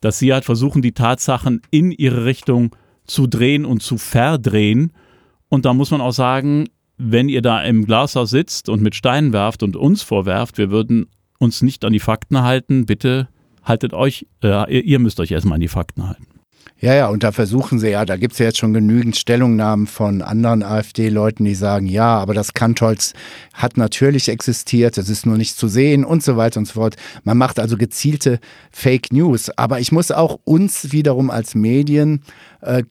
dass 0.01 0.19
sie 0.19 0.33
halt 0.33 0.45
versuchen, 0.45 0.83
die 0.83 0.93
Tatsachen 0.93 1.63
in 1.71 1.91
ihre 1.91 2.25
Richtung 2.25 2.77
zu 3.07 3.27
drehen 3.27 3.65
und 3.65 3.83
zu 3.83 3.97
verdrehen. 3.97 4.93
Und 5.49 5.65
da 5.65 5.73
muss 5.73 5.91
man 5.91 6.01
auch 6.01 6.13
sagen, 6.13 6.67
wenn 6.99 7.29
ihr 7.29 7.43
da 7.43 7.63
im 7.63 7.87
Glashaus 7.87 8.31
sitzt 8.31 8.69
und 8.69 8.83
mit 8.83 8.95
Steinen 8.95 9.33
werft 9.33 9.63
und 9.63 9.77
uns 9.77 10.03
vorwerft, 10.03 10.59
wir 10.59 10.71
würden 10.71 11.07
uns 11.39 11.63
nicht 11.63 11.85
an 11.85 11.93
die 11.93 12.01
Fakten 12.01 12.43
halten, 12.43 12.87
bitte 12.87 13.29
haltet 13.63 13.95
euch, 13.95 14.27
äh, 14.43 14.79
ihr 14.81 14.99
müsst 14.99 15.21
euch 15.21 15.31
erstmal 15.31 15.57
an 15.57 15.61
die 15.61 15.69
Fakten 15.69 16.07
halten. 16.07 16.34
Ja, 16.85 16.93
ja, 16.95 17.09
und 17.09 17.23
da 17.23 17.33
versuchen 17.33 17.79
sie 17.79 17.89
ja, 17.89 18.05
da 18.05 18.19
gibt 18.19 18.35
es 18.35 18.39
ja 18.41 18.45
jetzt 18.45 18.59
schon 18.59 18.75
genügend 18.75 19.17
Stellungnahmen 19.17 19.87
von 19.87 20.21
anderen 20.21 20.63
AfD-Leuten, 20.63 21.43
die 21.43 21.55
sagen, 21.55 21.87
ja, 21.87 22.19
aber 22.19 22.35
das 22.35 22.53
Kantholz 22.53 23.15
hat 23.55 23.79
natürlich 23.79 24.29
existiert, 24.29 24.99
es 24.99 25.09
ist 25.09 25.25
nur 25.25 25.39
nicht 25.39 25.57
zu 25.57 25.67
sehen 25.67 26.05
und 26.05 26.23
so 26.23 26.37
weiter 26.37 26.59
und 26.61 26.67
so 26.67 26.75
fort. 26.75 26.97
Man 27.23 27.39
macht 27.39 27.59
also 27.59 27.79
gezielte 27.79 28.39
Fake 28.71 29.15
News. 29.15 29.49
Aber 29.57 29.81
ich 29.81 29.93
muss 29.93 30.11
auch 30.11 30.39
uns 30.45 30.93
wiederum 30.93 31.31
als 31.31 31.55
Medien 31.55 32.23
äh, 32.61 32.83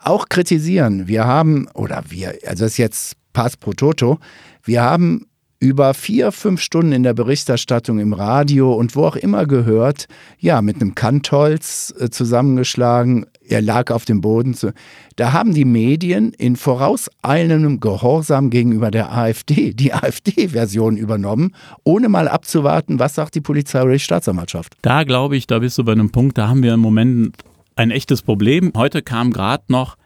auch 0.00 0.28
kritisieren. 0.28 1.06
Wir 1.06 1.24
haben, 1.24 1.68
oder 1.74 2.02
wir, 2.08 2.34
also 2.44 2.64
das 2.64 2.72
ist 2.72 2.78
jetzt 2.78 3.16
Pass 3.34 3.56
pro 3.56 3.72
Toto, 3.72 4.18
wir 4.64 4.82
haben 4.82 5.27
über 5.60 5.92
vier, 5.92 6.30
fünf 6.30 6.60
Stunden 6.60 6.92
in 6.92 7.02
der 7.02 7.14
Berichterstattung 7.14 7.98
im 7.98 8.12
Radio 8.12 8.72
und 8.74 8.94
wo 8.94 9.04
auch 9.04 9.16
immer 9.16 9.46
gehört, 9.46 10.06
ja, 10.38 10.62
mit 10.62 10.76
einem 10.76 10.94
Kantholz 10.94 11.92
äh, 11.98 12.10
zusammengeschlagen, 12.10 13.26
er 13.44 13.62
lag 13.62 13.90
auf 13.90 14.04
dem 14.04 14.20
Boden. 14.20 14.54
Zu, 14.54 14.72
da 15.16 15.32
haben 15.32 15.54
die 15.54 15.64
Medien 15.64 16.32
in 16.32 16.54
vorauseilendem 16.54 17.80
Gehorsam 17.80 18.50
gegenüber 18.50 18.90
der 18.90 19.12
AfD 19.12 19.72
die 19.72 19.92
AfD-Version 19.92 20.96
übernommen, 20.96 21.54
ohne 21.82 22.08
mal 22.08 22.28
abzuwarten, 22.28 23.00
was 23.00 23.16
sagt 23.16 23.34
die 23.34 23.40
Polizei 23.40 23.82
oder 23.82 23.92
die 23.94 23.98
Staatsanwaltschaft. 23.98 24.74
Da 24.82 25.02
glaube 25.02 25.36
ich, 25.36 25.48
da 25.48 25.58
bist 25.58 25.76
du 25.78 25.84
bei 25.84 25.92
einem 25.92 26.10
Punkt, 26.10 26.38
da 26.38 26.48
haben 26.48 26.62
wir 26.62 26.74
im 26.74 26.80
Moment 26.80 27.36
ein 27.74 27.90
echtes 27.90 28.22
Problem. 28.22 28.72
Heute 28.76 29.02
kam 29.02 29.32
gerade 29.32 29.64
noch, 29.68 29.96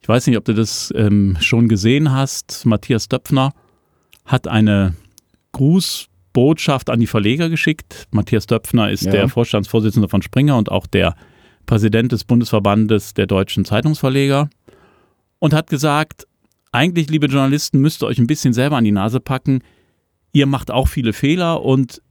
ich 0.00 0.08
weiß 0.08 0.26
nicht, 0.26 0.38
ob 0.38 0.44
du 0.46 0.54
das 0.54 0.92
ähm, 0.96 1.36
schon 1.40 1.68
gesehen 1.68 2.12
hast, 2.12 2.64
Matthias 2.64 3.08
Döpfner 3.08 3.52
hat 4.26 4.48
eine 4.48 4.94
Grußbotschaft 5.52 6.90
an 6.90 7.00
die 7.00 7.06
Verleger 7.06 7.48
geschickt. 7.48 8.08
Matthias 8.10 8.46
Döpfner 8.46 8.90
ist 8.90 9.04
ja. 9.04 9.12
der 9.12 9.28
Vorstandsvorsitzende 9.28 10.08
von 10.08 10.22
Springer 10.22 10.58
und 10.58 10.70
auch 10.70 10.86
der 10.86 11.16
Präsident 11.64 12.12
des 12.12 12.24
Bundesverbandes 12.24 13.14
der 13.14 13.26
deutschen 13.26 13.64
Zeitungsverleger 13.64 14.50
und 15.38 15.54
hat 15.54 15.70
gesagt, 15.70 16.26
eigentlich, 16.72 17.08
liebe 17.08 17.26
Journalisten, 17.26 17.80
müsst 17.80 18.02
ihr 18.02 18.06
euch 18.06 18.18
ein 18.18 18.26
bisschen 18.26 18.52
selber 18.52 18.76
an 18.76 18.84
die 18.84 18.92
Nase 18.92 19.20
packen. 19.20 19.62
Ihr 20.32 20.46
macht 20.46 20.70
auch 20.70 20.88
viele 20.88 21.12
Fehler 21.12 21.62
und 21.62 22.02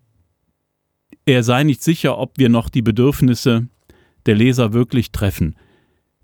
er 1.25 1.43
sei 1.43 1.63
nicht 1.63 1.83
sicher, 1.83 2.17
ob 2.17 2.37
wir 2.37 2.49
noch 2.49 2.69
die 2.69 2.81
Bedürfnisse 2.81 3.67
der 4.25 4.35
Leser 4.35 4.73
wirklich 4.73 5.11
treffen. 5.11 5.55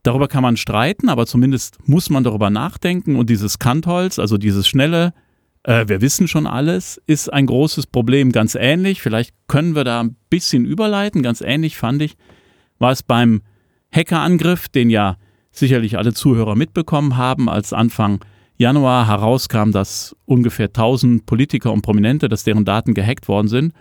Darüber 0.03 0.27
kann 0.27 0.41
man 0.41 0.57
streiten, 0.57 1.09
aber 1.09 1.27
zumindest 1.27 1.77
muss 1.87 2.09
man 2.09 2.23
darüber 2.23 2.49
nachdenken 2.49 3.15
und 3.15 3.29
dieses 3.29 3.59
Kantholz, 3.59 4.17
also 4.17 4.37
dieses 4.37 4.67
schnelle, 4.67 5.13
äh, 5.63 5.87
wir 5.87 6.01
wissen 6.01 6.27
schon 6.27 6.47
alles, 6.47 7.01
ist 7.07 7.31
ein 7.31 7.45
großes 7.45 7.87
Problem. 7.87 8.31
Ganz 8.31 8.55
ähnlich, 8.55 9.01
vielleicht 9.01 9.33
können 9.47 9.75
wir 9.75 9.83
da 9.83 10.01
ein 10.01 10.15
bisschen 10.29 10.65
überleiten, 10.65 11.21
ganz 11.21 11.41
ähnlich 11.41 11.77
fand 11.77 12.01
ich, 12.01 12.15
war 12.79 12.91
es 12.91 13.03
beim 13.03 13.41
Hackerangriff, 13.93 14.69
den 14.69 14.89
ja 14.89 15.17
sicherlich 15.51 15.97
alle 15.97 16.13
Zuhörer 16.13 16.55
mitbekommen 16.55 17.17
haben, 17.17 17.49
als 17.49 17.73
Anfang 17.73 18.23
Januar 18.57 19.07
herauskam, 19.07 19.71
dass 19.71 20.15
ungefähr 20.25 20.67
1000 20.67 21.25
Politiker 21.25 21.73
und 21.73 21.81
Prominente, 21.81 22.29
dass 22.29 22.43
deren 22.43 22.63
Daten 22.63 22.93
gehackt 22.93 23.27
worden 23.27 23.47
sind. 23.47 23.73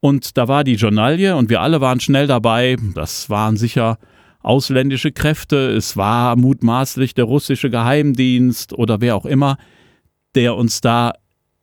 Und 0.00 0.36
da 0.36 0.46
war 0.46 0.62
die 0.62 0.74
Journalie 0.74 1.36
und 1.36 1.50
wir 1.50 1.60
alle 1.60 1.80
waren 1.80 2.00
schnell 2.00 2.26
dabei. 2.26 2.76
Das 2.94 3.28
waren 3.28 3.56
sicher 3.56 3.98
ausländische 4.42 5.12
Kräfte, 5.12 5.70
es 5.70 5.96
war 5.96 6.36
mutmaßlich 6.36 7.14
der 7.14 7.24
russische 7.24 7.68
Geheimdienst 7.68 8.72
oder 8.72 9.00
wer 9.00 9.16
auch 9.16 9.26
immer 9.26 9.58
der 10.34 10.56
uns 10.56 10.80
da 10.80 11.12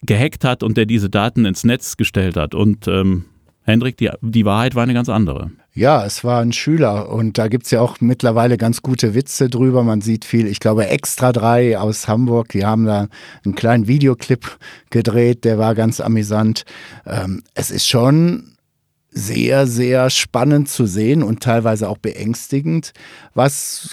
gehackt 0.03 0.43
hat 0.43 0.63
und 0.63 0.77
der 0.77 0.86
diese 0.86 1.09
Daten 1.09 1.45
ins 1.45 1.63
Netz 1.63 1.97
gestellt 1.97 2.38
hat. 2.38 2.53
Und 2.53 2.88
ähm, 2.88 3.25
Hendrik, 3.63 3.97
die, 3.97 4.09
die 4.21 4.45
Wahrheit 4.45 4.75
war 4.75 4.83
eine 4.83 4.93
ganz 4.93 5.09
andere. 5.09 5.51
Ja, 5.74 6.05
es 6.05 6.24
war 6.24 6.41
ein 6.41 6.53
Schüler 6.53 7.09
und 7.09 7.38
da 7.38 7.50
gibt 7.50 7.65
es 7.65 7.71
ja 7.71 7.81
auch 7.81 8.00
mittlerweile 8.00 8.57
ganz 8.57 8.81
gute 8.81 9.13
Witze 9.13 9.50
drüber. 9.50 9.83
Man 9.83 10.01
sieht 10.01 10.25
viel, 10.25 10.47
ich 10.47 10.59
glaube, 10.59 10.88
Extra 10.88 11.31
3 11.31 11.77
aus 11.77 12.07
Hamburg, 12.07 12.50
die 12.50 12.65
haben 12.65 12.86
da 12.86 13.07
einen 13.45 13.55
kleinen 13.55 13.88
Videoclip 13.88 14.57
gedreht, 14.89 15.43
der 15.43 15.59
war 15.59 15.75
ganz 15.75 16.00
amüsant. 16.00 16.63
Ähm, 17.05 17.43
es 17.53 17.69
ist 17.69 17.88
schon 17.88 18.57
sehr, 19.10 19.68
sehr 19.68 20.10
spannend 20.10 20.70
zu 20.70 20.86
sehen 20.86 21.24
und 21.24 21.42
teilweise 21.42 21.90
auch 21.90 21.98
beängstigend, 21.98 22.94
was 23.34 23.90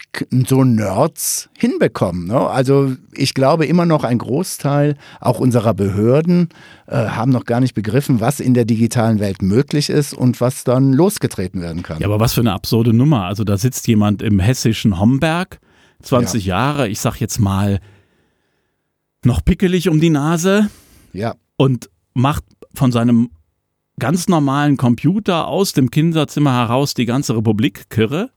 so 0.46 0.64
Nerds 0.64 1.48
hinbekommen. 1.56 2.26
Ne? 2.26 2.38
Also 2.38 2.94
ich 3.12 3.32
glaube 3.32 3.64
immer 3.64 3.86
noch 3.86 4.04
ein 4.04 4.18
Großteil 4.18 4.96
auch 5.20 5.38
unserer 5.38 5.72
Behörden 5.72 6.48
äh, 6.86 6.96
haben 6.96 7.30
noch 7.30 7.44
gar 7.44 7.60
nicht 7.60 7.74
begriffen, 7.74 8.20
was 8.20 8.40
in 8.40 8.54
der 8.54 8.64
digitalen 8.64 9.20
Welt 9.20 9.40
möglich 9.40 9.88
ist 9.88 10.14
und 10.14 10.40
was 10.40 10.64
dann 10.64 10.92
losgetreten 10.92 11.62
werden 11.62 11.82
kann. 11.82 12.00
Ja, 12.00 12.08
aber 12.08 12.20
was 12.20 12.34
für 12.34 12.40
eine 12.40 12.52
absurde 12.52 12.92
Nummer. 12.92 13.24
Also 13.24 13.44
da 13.44 13.56
sitzt 13.56 13.86
jemand 13.86 14.20
im 14.20 14.40
hessischen 14.40 14.98
Homberg, 14.98 15.60
20 16.02 16.44
ja. 16.44 16.56
Jahre, 16.56 16.88
ich 16.88 17.00
sag 17.00 17.20
jetzt 17.20 17.38
mal, 17.38 17.80
noch 19.24 19.44
pickelig 19.44 19.88
um 19.88 20.00
die 20.00 20.10
Nase. 20.10 20.68
Ja. 21.12 21.34
Und 21.56 21.88
macht 22.14 22.44
von 22.74 22.92
seinem 22.92 23.30
ganz 23.98 24.28
normalen 24.28 24.76
Computer 24.76 25.46
aus 25.46 25.72
dem 25.72 25.90
Kinderzimmer 25.90 26.52
heraus 26.52 26.94
die 26.94 27.06
ganze 27.06 27.36
Republik 27.36 27.90
kirre 27.90 28.30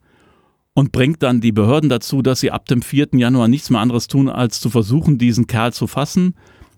und 0.74 0.92
bringt 0.92 1.24
dann 1.24 1.42
die 1.42 1.52
Behörden 1.52 1.90
dazu, 1.90 2.22
dass 2.22 2.40
sie 2.40 2.52
ab 2.52 2.68
dem 2.68 2.82
4. 2.82 3.10
Januar 3.14 3.48
nichts 3.48 3.70
mehr 3.70 3.82
anderes 3.82 4.08
tun, 4.08 4.30
als 4.30 4.60
zu 4.60 4.70
versuchen, 4.70 5.18
diesen 5.18 5.48
Kerl 5.48 5.74
zu 5.74 5.88
fassen. 5.88 6.36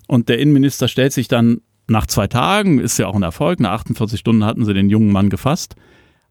Und 0.07 0.29
der 0.29 0.39
Innenminister 0.39 0.88
stellt 0.88 1.12
sich 1.12 1.27
dann 1.27 1.62
nach 1.88 2.07
zwei 2.07 2.27
Tagen, 2.27 2.79
ist 2.79 2.98
ja 2.98 3.07
auch 3.07 3.15
ein 3.15 3.24
Erfolg, 3.24 3.59
nach 3.59 3.71
48 3.71 4.19
Stunden 4.19 4.45
hatten 4.45 4.63
sie 4.63 4.74
den 4.74 4.89
jungen 4.89 5.12
Mann 5.12 5.29
gefasst, 5.29 5.75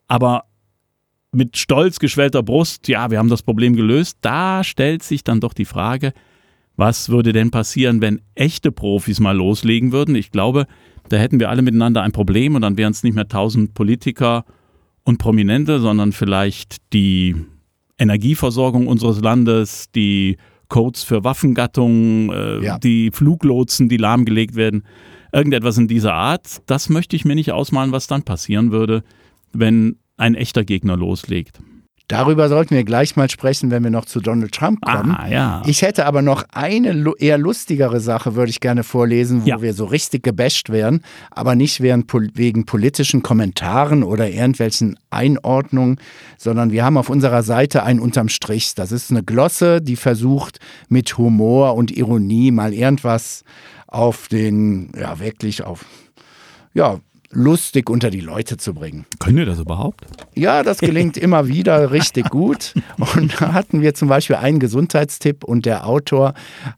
aber 0.07 0.45
mit 1.33 1.59
stolz 1.59 1.99
geschwellter 1.99 2.43
Brust, 2.43 2.89
ja, 2.89 3.11
wir 3.11 3.19
haben 3.19 3.29
das 3.29 3.43
Problem 3.43 3.77
gelöst, 3.77 4.19
da 4.23 4.65
stellt 4.65 5.03
sich 5.03 5.25
dann 5.25 5.41
doch 5.41 5.53
die 5.53 5.67
Frage, 5.67 6.13
was 6.77 7.09
würde 7.09 7.33
denn 7.33 7.51
passieren, 7.51 8.01
wenn 8.01 8.23
echte 8.35 8.73
Profis 8.73 9.21
mal 9.21 9.37
loslegen 9.37 9.93
würden? 9.93 10.15
Ich 10.15 10.31
glaube, 10.31 10.67
da 11.09 11.17
hätten 11.17 11.41
wir 11.41 11.51
alle 11.51 11.63
miteinander 11.63 12.03
ein 12.03 12.13
Problem 12.13 12.55
und 12.55 12.63
dann 12.63 12.77
wären 12.77 12.93
es 12.93 13.03
nicht 13.03 13.15
mehr 13.15 13.29
tausend 13.29 13.75
Politiker 13.75 14.45
und 15.05 15.19
Prominente, 15.19 15.81
sondern 15.81 16.13
vielleicht 16.13 16.77
die 16.93 17.35
Energieversorgung 17.99 18.87
unseres 18.87 19.21
Landes, 19.21 19.91
die 19.95 20.37
Codes 20.69 21.03
für 21.03 21.25
Waffengattungen, 21.25 22.31
äh, 22.31 22.65
ja. 22.65 22.79
die 22.79 23.11
Fluglotsen, 23.11 23.89
die 23.89 23.97
lahmgelegt 23.97 24.55
werden, 24.55 24.85
irgendetwas 25.33 25.79
in 25.79 25.89
dieser 25.89 26.15
Art. 26.15 26.59
Das 26.67 26.89
möchte 26.89 27.17
ich 27.17 27.25
mir 27.25 27.35
nicht 27.35 27.53
ausmalen, 27.53 27.93
was 27.93 28.07
dann 28.07 28.23
passieren 28.23 28.71
würde, 28.71 29.03
wenn 29.53 29.97
ein 30.17 30.35
echter 30.35 30.65
Gegner 30.65 30.97
loslegt. 30.97 31.61
Darüber 32.09 32.49
sollten 32.49 32.75
wir 32.75 32.85
gleich 32.85 33.17
mal 33.17 33.29
sprechen, 33.29 33.71
wenn 33.71 33.85
wir 33.85 33.91
noch 33.91 34.07
zu 34.07 34.21
Donald 34.21 34.53
Trump 34.53 34.81
kommen. 34.81 35.15
Ah, 35.15 35.29
ja. 35.29 35.63
Ich 35.67 35.83
hätte 35.83 36.07
aber 36.07 36.23
noch 36.23 36.43
eine 36.53 37.13
eher 37.19 37.37
lustigere 37.37 38.01
Sache, 38.01 38.35
würde 38.35 38.49
ich 38.49 38.61
gerne 38.61 38.83
vorlesen, 38.83 39.43
wo 39.45 39.49
ja. 39.49 39.61
wir 39.61 39.75
so 39.75 39.85
richtig 39.85 40.23
gebasht 40.23 40.71
werden, 40.71 41.03
aber 41.31 41.55
nicht 41.55 41.83
wegen 41.83 42.65
politischen 42.65 43.23
Kommentaren 43.23 44.03
oder 44.03 44.31
irgendwelchen 44.31 44.99
Einordnungen, 45.11 46.01
sondern 46.39 46.73
wir 46.73 46.83
haben 46.83 46.97
auf 46.97 47.11
unserer 47.11 47.43
Seite 47.43 47.83
ein 47.83 48.01
unterm 48.01 48.31
Strich. 48.31 48.75
Das 48.75 48.91
ist 48.91 49.11
eine 49.11 49.23
Glosse, 49.23 49.83
die 49.83 49.97
versucht 49.97 50.61
mit 50.89 51.19
Humor 51.19 51.75
und 51.75 51.91
Ironie 51.91 52.51
mal 52.53 52.73
irgendwas 52.73 53.45
auf 53.87 54.29
den, 54.29 54.93
ja 54.99 55.21
wirklich 55.21 55.63
auf, 55.63 55.85
ja, 56.73 57.01
lustig 57.31 57.91
unter 57.91 58.11
die 58.11 58.21
Leute 58.21 58.57
zu 58.57 58.75
bringen. 58.75 59.07
Können 59.19 59.39
ihr 59.39 59.47
das 59.47 59.59
überhaupt? 59.59 60.07
Ja, 60.35 60.63
das 60.63 60.79
gelingt 60.79 61.17
immer 61.19 61.49
wieder 61.49 61.91
richtig 61.91 62.31
gut. 62.31 62.75
Und 62.97 63.41
da 63.41 63.53
hatten 63.53 63.83
wir 63.83 63.95
zum 63.95 64.09
Beispiel 64.09 64.37
einen 64.37 64.61
Gesundheitstipp 64.61 65.45
und 65.45 65.67
der 65.67 65.87
Autor 65.87 66.35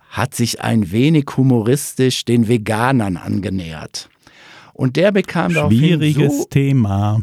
hat 0.08 0.34
sich 0.34 0.60
ein 0.60 0.90
wenig 0.90 1.26
humoristisch 1.36 2.24
den 2.24 2.48
Veganern 2.48 3.16
angenähert. 3.16 4.08
Und 4.72 4.96
der 4.96 5.12
bekam 5.12 5.52
daraufhin 5.52 5.78
Schwieriges 5.78 6.38
so, 6.38 6.44
Thema. 6.46 7.20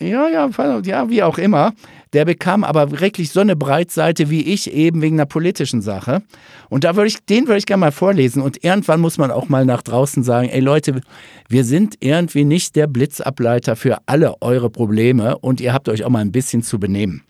Ja, 0.00 0.28
ja, 0.28 0.48
ja, 0.84 1.10
wie 1.10 1.22
auch 1.22 1.38
immer. 1.38 1.72
Der 2.12 2.24
bekam 2.24 2.62
aber 2.62 3.00
wirklich 3.00 3.30
so 3.30 3.40
eine 3.40 3.56
Breitseite 3.56 4.30
wie 4.30 4.42
ich 4.42 4.72
eben 4.72 5.02
wegen 5.02 5.16
einer 5.16 5.26
politischen 5.26 5.82
Sache. 5.82 6.22
Und 6.68 6.84
da 6.84 6.94
würde 6.94 7.08
ich, 7.08 7.24
den 7.26 7.46
würde 7.48 7.58
ich 7.58 7.66
gerne 7.66 7.80
mal 7.80 7.92
vorlesen. 7.92 8.40
Und 8.40 8.62
irgendwann 8.64 9.00
muss 9.00 9.18
man 9.18 9.30
auch 9.30 9.48
mal 9.48 9.64
nach 9.64 9.82
draußen 9.82 10.22
sagen, 10.22 10.48
ey 10.48 10.60
Leute, 10.60 11.00
wir 11.48 11.64
sind 11.64 11.96
irgendwie 12.00 12.44
nicht 12.44 12.76
der 12.76 12.86
Blitzableiter 12.86 13.74
für 13.74 13.98
alle 14.06 14.40
eure 14.40 14.70
Probleme 14.70 15.36
und 15.38 15.60
ihr 15.60 15.72
habt 15.72 15.88
euch 15.88 16.04
auch 16.04 16.10
mal 16.10 16.20
ein 16.20 16.32
bisschen 16.32 16.62
zu 16.62 16.78
benehmen. 16.78 17.24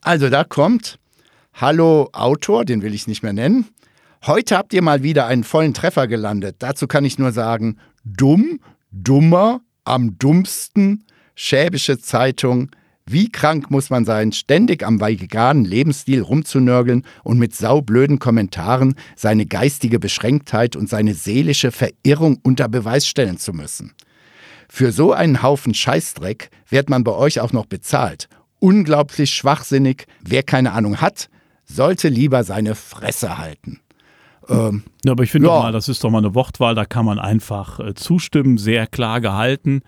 Also 0.00 0.30
da 0.30 0.44
kommt, 0.44 0.98
hallo 1.54 2.08
Autor, 2.12 2.64
den 2.64 2.82
will 2.82 2.94
ich 2.94 3.08
nicht 3.08 3.24
mehr 3.24 3.32
nennen. 3.32 3.66
Heute 4.24 4.56
habt 4.56 4.72
ihr 4.72 4.82
mal 4.82 5.02
wieder 5.02 5.26
einen 5.26 5.44
vollen 5.44 5.74
Treffer 5.74 6.06
gelandet. 6.06 6.56
Dazu 6.60 6.86
kann 6.86 7.04
ich 7.04 7.18
nur 7.18 7.32
sagen, 7.32 7.78
dumm, 8.04 8.60
dummer, 8.92 9.60
am 9.84 10.16
dummsten, 10.18 11.04
schäbische 11.36 11.98
Zeitung, 11.98 12.70
wie 13.08 13.30
krank 13.30 13.70
muss 13.70 13.88
man 13.88 14.04
sein, 14.04 14.32
ständig 14.32 14.84
am 14.84 15.00
veganen 15.00 15.64
Lebensstil 15.64 16.22
rumzunörgeln 16.22 17.04
und 17.22 17.38
mit 17.38 17.54
saublöden 17.54 18.18
Kommentaren 18.18 18.96
seine 19.14 19.46
geistige 19.46 20.00
Beschränktheit 20.00 20.74
und 20.74 20.88
seine 20.88 21.14
seelische 21.14 21.70
Verirrung 21.70 22.40
unter 22.42 22.68
Beweis 22.68 23.06
stellen 23.06 23.38
zu 23.38 23.52
müssen. 23.52 23.92
Für 24.68 24.90
so 24.90 25.12
einen 25.12 25.42
Haufen 25.44 25.72
Scheißdreck 25.72 26.50
wird 26.68 26.90
man 26.90 27.04
bei 27.04 27.12
euch 27.12 27.38
auch 27.38 27.52
noch 27.52 27.66
bezahlt. 27.66 28.28
Unglaublich 28.58 29.30
schwachsinnig. 29.30 30.06
Wer 30.22 30.42
keine 30.42 30.72
Ahnung 30.72 31.00
hat, 31.00 31.28
sollte 31.64 32.08
lieber 32.08 32.42
seine 32.42 32.74
Fresse 32.74 33.38
halten. 33.38 33.78
Ähm, 34.48 34.82
ja, 35.04 35.12
aber 35.12 35.22
ich 35.22 35.30
finde 35.30 35.48
ja. 35.48 35.54
mal, 35.60 35.72
das 35.72 35.88
ist 35.88 36.02
doch 36.02 36.10
mal 36.10 36.18
eine 36.18 36.34
Wortwahl, 36.34 36.74
da 36.74 36.84
kann 36.84 37.04
man 37.04 37.20
einfach 37.20 37.78
äh, 37.78 37.94
zustimmen, 37.94 38.58
sehr 38.58 38.88
klar 38.88 39.20
gehalten. 39.20 39.82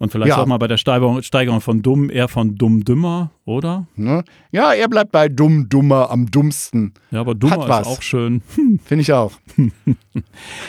Und 0.00 0.10
vielleicht 0.10 0.30
Ja. 0.30 0.38
auch 0.42 0.46
mal 0.46 0.56
bei 0.56 0.66
der 0.66 0.78
Steigerung, 0.78 1.22
Steigerung 1.22 1.60
von 1.60 1.82
dumm 1.82 2.08
eher 2.08 2.26
von 2.28 2.56
dumm 2.56 2.84
dümmer, 2.84 3.30
oder? 3.44 3.86
Ne? 3.96 4.24
Ja, 4.50 4.72
er 4.72 4.88
bleibt 4.88 5.12
bei 5.12 5.28
dumm, 5.28 5.68
dummer, 5.68 6.10
am 6.10 6.30
dummsten. 6.30 6.94
Ja, 7.10 7.20
aber 7.20 7.34
dummer 7.34 7.58
Hat 7.60 7.68
was. 7.68 7.80
ist 7.86 7.98
auch 7.98 8.02
schön. 8.02 8.40
Finde 8.84 9.02
ich 9.02 9.12
auch. 9.12 9.32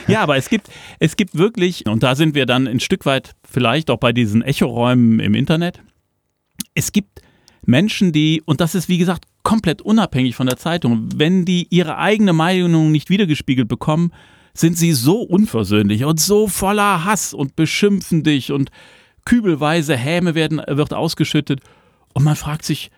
Ja, 0.07 0.21
aber 0.21 0.38
es 0.38 0.50
gibt, 0.50 0.69
es 1.00 1.15
gibt 1.15 1.35
wirklich, 1.38 1.85
und 1.88 2.03
da 2.03 2.15
sind 2.15 2.35
wir 2.35 2.45
dann 2.45 2.67
ein 2.67 2.79
Stück 2.79 3.05
weit 3.05 3.33
vielleicht 3.50 3.89
auch 3.89 3.97
bei 3.97 4.11
diesen 4.13 4.41
Echoräumen 4.41 5.19
im 5.19 5.33
Internet. 5.33 5.81
Es 6.75 6.91
gibt 6.91 7.21
Menschen, 7.65 8.11
die, 8.11 8.41
und 8.45 8.61
das 8.61 8.75
ist 8.75 8.89
wie 8.89 8.97
gesagt 8.97 9.25
komplett 9.43 9.81
unabhängig 9.81 10.35
von 10.35 10.47
der 10.47 10.57
Zeitung, 10.57 11.07
wenn 11.15 11.45
die 11.45 11.67
ihre 11.69 11.97
eigene 11.97 12.33
Meinung 12.33 12.91
nicht 12.91 13.09
wiedergespiegelt 13.09 13.67
bekommen, 13.67 14.11
sind 14.53 14.77
sie 14.77 14.91
so 14.93 15.21
unversöhnlich 15.21 16.03
und 16.03 16.19
so 16.19 16.47
voller 16.47 17.05
Hass 17.05 17.33
und 17.33 17.55
beschimpfen 17.55 18.23
dich 18.23 18.51
und 18.51 18.69
kübelweise 19.25 19.96
Häme 19.96 20.36
werden, 20.36 20.62
wird 20.68 20.94
ausgeschüttet. 20.94 21.62
Und 22.13 22.24
man 22.24 22.36
fragt 22.36 22.66
sich, 22.66 22.92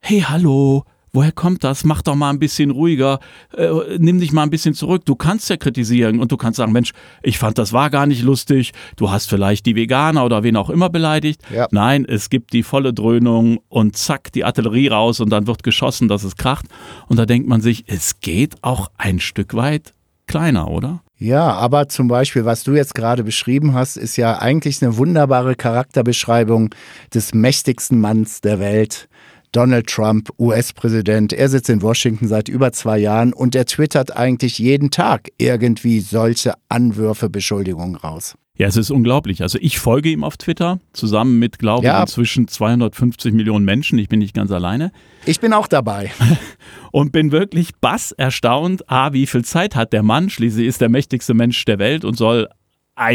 hey, 0.00 0.20
hallo, 0.20 0.84
woher 1.12 1.32
kommt 1.32 1.64
das? 1.64 1.84
Mach 1.84 2.02
doch 2.02 2.14
mal 2.14 2.30
ein 2.30 2.38
bisschen 2.38 2.70
ruhiger, 2.70 3.18
äh, 3.56 3.68
nimm 3.98 4.20
dich 4.20 4.32
mal 4.32 4.42
ein 4.42 4.50
bisschen 4.50 4.74
zurück. 4.74 5.04
Du 5.04 5.16
kannst 5.16 5.50
ja 5.50 5.56
kritisieren 5.56 6.20
und 6.20 6.32
du 6.32 6.36
kannst 6.36 6.58
sagen, 6.58 6.72
Mensch, 6.72 6.92
ich 7.22 7.38
fand 7.38 7.58
das 7.58 7.72
war 7.72 7.90
gar 7.90 8.06
nicht 8.06 8.22
lustig. 8.22 8.72
Du 8.96 9.10
hast 9.10 9.28
vielleicht 9.28 9.66
die 9.66 9.76
Veganer 9.76 10.24
oder 10.24 10.42
wen 10.42 10.56
auch 10.56 10.70
immer 10.70 10.90
beleidigt. 10.90 11.42
Ja. 11.52 11.66
Nein, 11.70 12.04
es 12.04 12.30
gibt 12.30 12.52
die 12.52 12.62
volle 12.62 12.92
Dröhnung 12.92 13.60
und 13.68 13.96
zack, 13.96 14.32
die 14.32 14.44
Artillerie 14.44 14.88
raus 14.88 15.20
und 15.20 15.30
dann 15.30 15.46
wird 15.46 15.62
geschossen, 15.62 16.08
dass 16.08 16.24
es 16.24 16.36
kracht. 16.36 16.66
Und 17.08 17.18
da 17.18 17.26
denkt 17.26 17.48
man 17.48 17.60
sich, 17.60 17.84
es 17.86 18.20
geht 18.20 18.62
auch 18.62 18.90
ein 18.96 19.20
Stück 19.20 19.54
weit 19.54 19.94
kleiner, 20.26 20.68
oder? 20.70 21.02
Ja, 21.20 21.52
aber 21.52 21.88
zum 21.88 22.06
Beispiel, 22.06 22.44
was 22.44 22.62
du 22.62 22.74
jetzt 22.74 22.94
gerade 22.94 23.24
beschrieben 23.24 23.74
hast, 23.74 23.96
ist 23.96 24.16
ja 24.16 24.38
eigentlich 24.38 24.80
eine 24.80 24.96
wunderbare 24.96 25.56
Charakterbeschreibung 25.56 26.72
des 27.12 27.34
mächtigsten 27.34 28.00
Manns 28.00 28.40
der 28.40 28.60
Welt. 28.60 29.08
Donald 29.50 29.88
Trump, 29.88 30.30
US-Präsident. 30.38 31.32
Er 31.32 31.48
sitzt 31.48 31.70
in 31.70 31.82
Washington 31.82 32.28
seit 32.28 32.48
über 32.48 32.70
zwei 32.72 32.98
Jahren 32.98 33.32
und 33.32 33.56
er 33.56 33.66
twittert 33.66 34.16
eigentlich 34.16 34.58
jeden 34.58 34.90
Tag 34.90 35.30
irgendwie 35.38 36.00
solche 36.00 36.52
Anwürfe, 36.68 37.28
Beschuldigungen 37.30 37.96
raus. 37.96 38.36
Ja, 38.58 38.66
es 38.66 38.76
ist 38.76 38.90
unglaublich. 38.90 39.42
Also 39.42 39.56
ich 39.62 39.78
folge 39.78 40.10
ihm 40.10 40.24
auf 40.24 40.36
Twitter, 40.36 40.80
zusammen 40.92 41.38
mit, 41.38 41.60
glaube 41.60 41.82
ich, 41.86 41.92
Ja. 41.92 42.00
inzwischen 42.00 42.48
250 42.48 43.32
Millionen 43.32 43.64
Menschen. 43.64 43.98
Ich 44.00 44.08
bin 44.08 44.18
nicht 44.18 44.34
ganz 44.34 44.50
alleine. 44.50 44.90
Ich 45.26 45.38
bin 45.38 45.52
auch 45.52 45.68
dabei. 45.68 46.10
und 46.92 47.12
bin 47.12 47.30
wirklich 47.30 47.76
bass 47.80 48.10
erstaunt, 48.10 48.90
A, 48.90 49.12
wie 49.12 49.26
viel 49.26 49.44
Zeit 49.44 49.76
hat 49.76 49.92
der 49.92 50.02
Mann, 50.02 50.28
schließlich 50.28 50.66
ist 50.66 50.80
der 50.80 50.88
mächtigste 50.88 51.34
Mensch 51.34 51.64
der 51.66 51.78
Welt 51.78 52.04
und 52.04 52.16
soll 52.16 52.48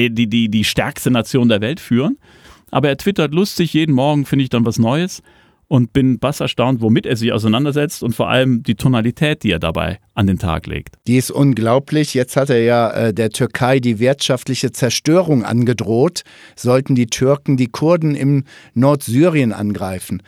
die, 0.10 0.28
die, 0.30 0.48
die 0.50 0.64
stärkste 0.64 1.12
Nation 1.12 1.50
der 1.50 1.60
Welt 1.60 1.82
führen. 1.82 2.18
Aber 2.72 2.88
er 2.88 2.98
twittert 2.98 3.34
lustig, 3.34 3.74
jeden 3.74 3.94
Morgen 3.94 4.26
finde 4.26 4.44
ich 4.44 4.50
dann 4.50 4.66
was 4.66 4.80
Neues 4.80 5.22
und 5.74 5.92
bin 5.92 6.20
bass 6.20 6.40
erstaunt, 6.40 6.82
womit 6.82 7.08
er 7.08 7.16
sich 7.16 7.32
auseinandersetzt 7.32 8.04
und 8.04 8.16
vor 8.16 8.30
allem 8.30 8.62
die 8.62 8.76
Tonalität, 8.76 9.42
die 9.42 9.50
er 9.50 9.58
dabei 9.58 9.98
an 10.14 10.28
den 10.28 10.38
Tag 10.38 10.68
legt. 10.68 10.98
Die 11.08 11.18
ist 11.18 11.32
unglaublich. 11.32 12.14
Jetzt 12.14 12.36
hat 12.36 12.52
er 12.52 12.62
ja 12.62 12.92
äh, 12.92 13.12
der 13.12 13.32
Türkei 13.32 13.80
die 13.80 13.98
wirtschaftliche 13.98 14.72
Zerstörung 14.72 15.44
angedroht, 15.44 16.26
sollten 16.56 16.94
die 16.94 17.08
Türken 17.08 17.58
die 17.58 17.70
Kurden 17.70 18.14
im 18.14 18.44
Nordsyrien 18.76 19.52
angreifen. 19.52 20.22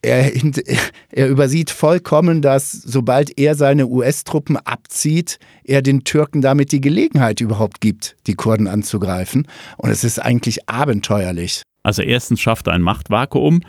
Er, 0.00 0.32
er 1.12 1.28
übersieht 1.28 1.68
vollkommen, 1.68 2.40
dass 2.40 2.72
sobald 2.72 3.38
er 3.38 3.56
seine 3.56 3.86
US-Truppen 3.86 4.56
abzieht, 4.56 5.38
er 5.62 5.82
den 5.82 6.04
Türken 6.04 6.40
damit 6.40 6.72
die 6.72 6.80
Gelegenheit 6.80 7.42
überhaupt 7.42 7.82
gibt, 7.82 8.16
die 8.26 8.34
Kurden 8.34 8.66
anzugreifen. 8.66 9.46
Und 9.76 9.90
es 9.90 10.04
ist 10.04 10.20
eigentlich 10.20 10.70
abenteuerlich. 10.70 11.64
Also 11.82 12.00
erstens 12.00 12.40
schafft 12.40 12.66
er 12.66 12.72
ein 12.72 12.82
Machtvakuum 12.82 13.60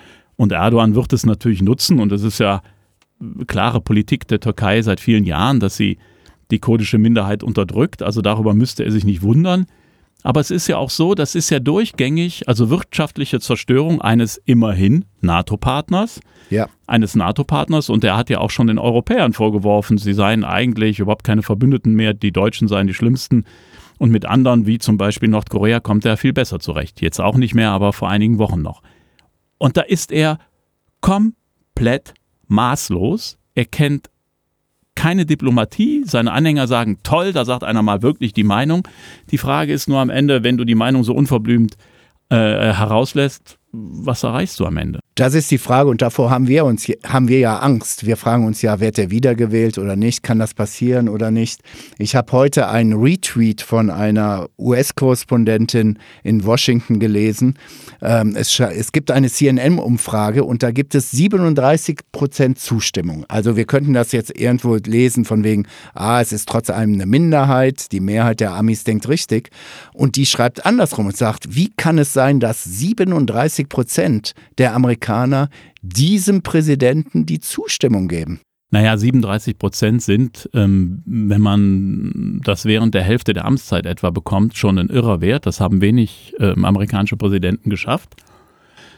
und 0.42 0.52
Erdogan 0.52 0.96
wird 0.96 1.14
es 1.14 1.24
natürlich 1.24 1.62
nutzen 1.62 2.00
und 2.00 2.12
es 2.12 2.24
ist 2.24 2.40
ja 2.40 2.64
klare 3.46 3.80
Politik 3.80 4.28
der 4.28 4.40
Türkei 4.40 4.82
seit 4.82 5.00
vielen 5.00 5.24
Jahren, 5.24 5.60
dass 5.60 5.78
sie 5.78 6.00
die 6.50 6.58
kurdische 6.58 6.98
Minderheit 6.98 7.44
unterdrückt. 7.44 8.02
Also 8.02 8.24
darüber 8.24 8.56
müsste 8.56 8.84
er 8.84 8.92
sich 8.92 9.06
nicht 9.06 9.22
wundern. 9.22 9.68
Aber 10.24 10.40
es 10.40 10.50
ist 10.50 10.68
ja 10.68 10.78
auch 10.78 10.90
so, 10.90 11.14
das 11.14 11.36
ist 11.36 11.52
ja 11.52 11.60
durchgängig, 11.60 12.48
also 12.48 12.72
wirtschaftliche 12.72 13.40
Zerstörung 13.40 14.02
eines 14.02 14.42
immerhin 14.46 15.06
NATO-Partners, 15.22 16.22
Ja. 16.50 16.68
eines 16.88 17.16
NATO-Partners 17.16 17.92
und 17.92 18.04
er 18.04 18.18
hat 18.18 18.32
ja 18.32 18.40
auch 18.40 18.50
schon 18.50 18.66
den 18.66 18.80
Europäern 18.80 19.34
vorgeworfen, 19.34 20.00
sie 20.00 20.14
seien 20.14 20.44
eigentlich 20.44 20.98
überhaupt 21.00 21.24
keine 21.24 21.44
Verbündeten 21.44 21.94
mehr, 21.94 22.16
die 22.16 22.32
Deutschen 22.32 22.68
seien 22.68 22.88
die 22.88 22.96
schlimmsten 22.96 23.46
und 24.00 24.10
mit 24.10 24.26
anderen 24.26 24.66
wie 24.66 24.80
zum 24.80 24.98
Beispiel 24.98 25.30
Nordkorea 25.30 25.80
kommt 25.80 26.04
er 26.06 26.18
viel 26.18 26.34
besser 26.34 26.60
zurecht. 26.60 27.00
Jetzt 27.00 27.22
auch 27.22 27.38
nicht 27.38 27.54
mehr, 27.54 27.70
aber 27.70 27.94
vor 27.94 28.10
einigen 28.10 28.40
Wochen 28.40 28.64
noch. 28.64 28.82
Und 29.62 29.78
da 29.78 29.82
ist 29.82 30.12
er 30.12 30.40
komplett 31.02 32.16
maßlos. 32.48 33.38
Er 33.54 33.66
kennt 33.66 34.10
keine 34.96 35.28
Diplomatie. 35.28 36.02
Seine 36.04 36.32
Anhänger 36.32 36.66
sagen, 36.66 36.98
toll, 37.04 37.32
da 37.32 37.46
sagt 37.46 37.64
einer 37.64 37.84
mal 37.84 38.02
wirklich 38.02 38.34
die 38.34 38.44
Meinung. 38.44 38.88
Die 39.30 39.38
Frage 39.38 39.72
ist 39.72 39.88
nur 39.88 40.00
am 40.00 40.10
Ende, 40.10 40.44
wenn 40.44 40.58
du 40.58 40.66
die 40.66 40.74
Meinung 40.74 41.04
so 41.04 41.14
unverblümt 41.14 41.76
äh, 42.30 42.36
herauslässt, 42.36 43.60
was 43.72 44.24
erreichst 44.24 44.60
du 44.60 44.66
am 44.66 44.78
Ende? 44.78 45.01
Das 45.16 45.34
ist 45.34 45.52
die 45.52 45.58
Frage 45.58 45.90
und 45.90 46.02
davor 46.02 46.30
haben 46.30 46.48
wir 46.48 46.64
uns 46.64 46.88
haben 47.04 47.28
wir 47.28 47.40
ja 47.40 47.60
Angst. 47.60 48.06
Wir 48.06 48.16
fragen 48.16 48.46
uns 48.46 48.62
ja, 48.62 48.80
wird 48.80 48.98
er 48.98 49.12
wiedergewählt 49.12 49.78
oder 49.78 49.98
nicht? 49.98 50.24
Kann 50.24 50.40
das 50.40 50.54
passieren 50.54 51.10
oder 51.10 51.32
nicht? 51.32 51.60
Ich 51.98 52.16
habe 52.16 52.32
heute 52.32 52.70
einen 52.70 52.94
Retweet 52.94 53.62
von 53.62 53.90
einer 53.90 54.48
US-Korrespondentin 54.58 56.00
in 56.24 56.46
Washington 56.46 57.02
gelesen. 57.02 57.56
Ähm, 58.02 58.38
es, 58.38 58.58
es 58.58 58.94
gibt 58.94 59.12
eine 59.12 59.30
CNN-Umfrage 59.30 60.46
und 60.46 60.64
da 60.64 60.72
gibt 60.72 60.96
es 60.96 61.12
37 61.12 62.00
Prozent 62.14 62.58
Zustimmung. 62.58 63.26
Also 63.28 63.58
wir 63.58 63.66
könnten 63.66 63.94
das 63.94 64.14
jetzt 64.14 64.40
irgendwo 64.40 64.76
lesen 64.76 65.26
von 65.26 65.44
wegen, 65.44 65.68
ah, 65.94 66.22
es 66.22 66.32
ist 66.32 66.48
trotz 66.48 66.70
allem 66.70 66.94
eine 66.94 67.06
Minderheit, 67.06 67.92
die 67.92 68.00
Mehrheit 68.00 68.40
der 68.40 68.54
Amis 68.54 68.86
denkt 68.86 69.10
richtig. 69.10 69.50
Und 69.94 70.16
die 70.16 70.26
schreibt 70.26 70.66
andersrum 70.66 71.08
und 71.08 71.18
sagt, 71.18 71.54
wie 71.54 71.70
kann 71.76 71.98
es 71.98 72.14
sein, 72.14 72.40
dass 72.40 72.64
37 72.64 73.68
Prozent 73.68 74.32
der 74.58 74.74
Amerikaner 74.74 75.01
diesem 75.82 76.42
Präsidenten 76.44 77.26
die 77.26 77.40
Zustimmung 77.40 78.08
geben? 78.08 78.42
Naja, 78.74 78.96
37 78.96 79.58
Prozent 79.58 80.02
sind, 80.02 80.50
ähm, 80.54 81.04
wenn 81.06 81.42
man 81.42 82.40
das 82.46 82.64
während 82.64 82.96
der 82.96 83.04
Hälfte 83.04 83.34
der 83.34 83.44
Amtszeit 83.44 83.86
etwa 83.86 84.12
bekommt, 84.12 84.56
schon 84.56 84.80
ein 84.80 84.88
irrer 84.88 85.20
Wert. 85.20 85.46
Das 85.46 85.60
haben 85.60 85.82
wenig 85.82 86.34
ähm, 86.40 86.64
amerikanische 86.64 87.18
Präsidenten 87.18 87.70
geschafft, 87.70 88.16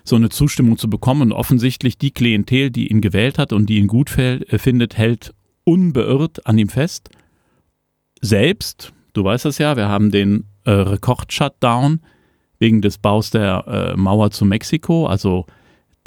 so 0.03 0.15
eine 0.15 0.29
Zustimmung 0.29 0.77
zu 0.77 0.91
bekommen. 0.91 1.23
Und 1.23 1.31
offensichtlich 1.31 1.97
die 1.97 2.11
Klientel, 2.11 2.69
die 2.69 2.91
ihn 2.91 3.01
gewählt 3.01 3.39
hat 3.39 3.51
und 3.51 3.67
die 3.67 3.77
ihn 3.77 3.87
gut 3.87 4.15
äh, 4.15 4.59
findet, 4.59 4.95
hält 4.95 5.33
unbeirrt 5.63 6.45
an 6.45 6.59
ihm 6.59 6.69
fest. 6.69 7.09
Selbst, 8.21 8.93
du 9.13 9.23
weißt 9.23 9.45
das 9.45 9.57
ja, 9.57 9.75
wir 9.75 9.87
haben 9.89 10.11
den 10.11 10.45
äh, 10.65 10.71
Rekord-Shutdown 10.71 12.01
wegen 12.59 12.81
des 12.81 12.99
Baus 12.99 13.31
der 13.31 13.65
äh, 13.67 13.97
Mauer 13.97 14.29
zu 14.29 14.45
Mexiko, 14.45 15.07
also 15.07 15.47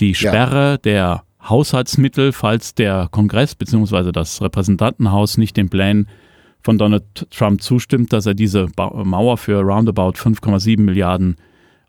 die 0.01 0.15
Sperre 0.15 0.73
ja. 0.73 0.77
der 0.79 1.23
Haushaltsmittel, 1.49 2.33
falls 2.33 2.75
der 2.75 3.09
Kongress 3.11 3.55
bzw. 3.55 4.13
das 4.13 4.43
Repräsentantenhaus 4.43 5.39
nicht 5.39 5.57
den 5.57 5.69
Plänen 5.69 6.09
von 6.63 6.79
Donald 6.79 7.05
Trump 7.31 7.63
zustimmt, 7.63 8.13
dass 8.13 8.27
er 8.27 8.35
diese 8.35 8.69
Mauer 8.77 9.37
für 9.37 9.61
roundabout 9.61 10.15
5,7 10.19 10.81
Milliarden 10.81 11.37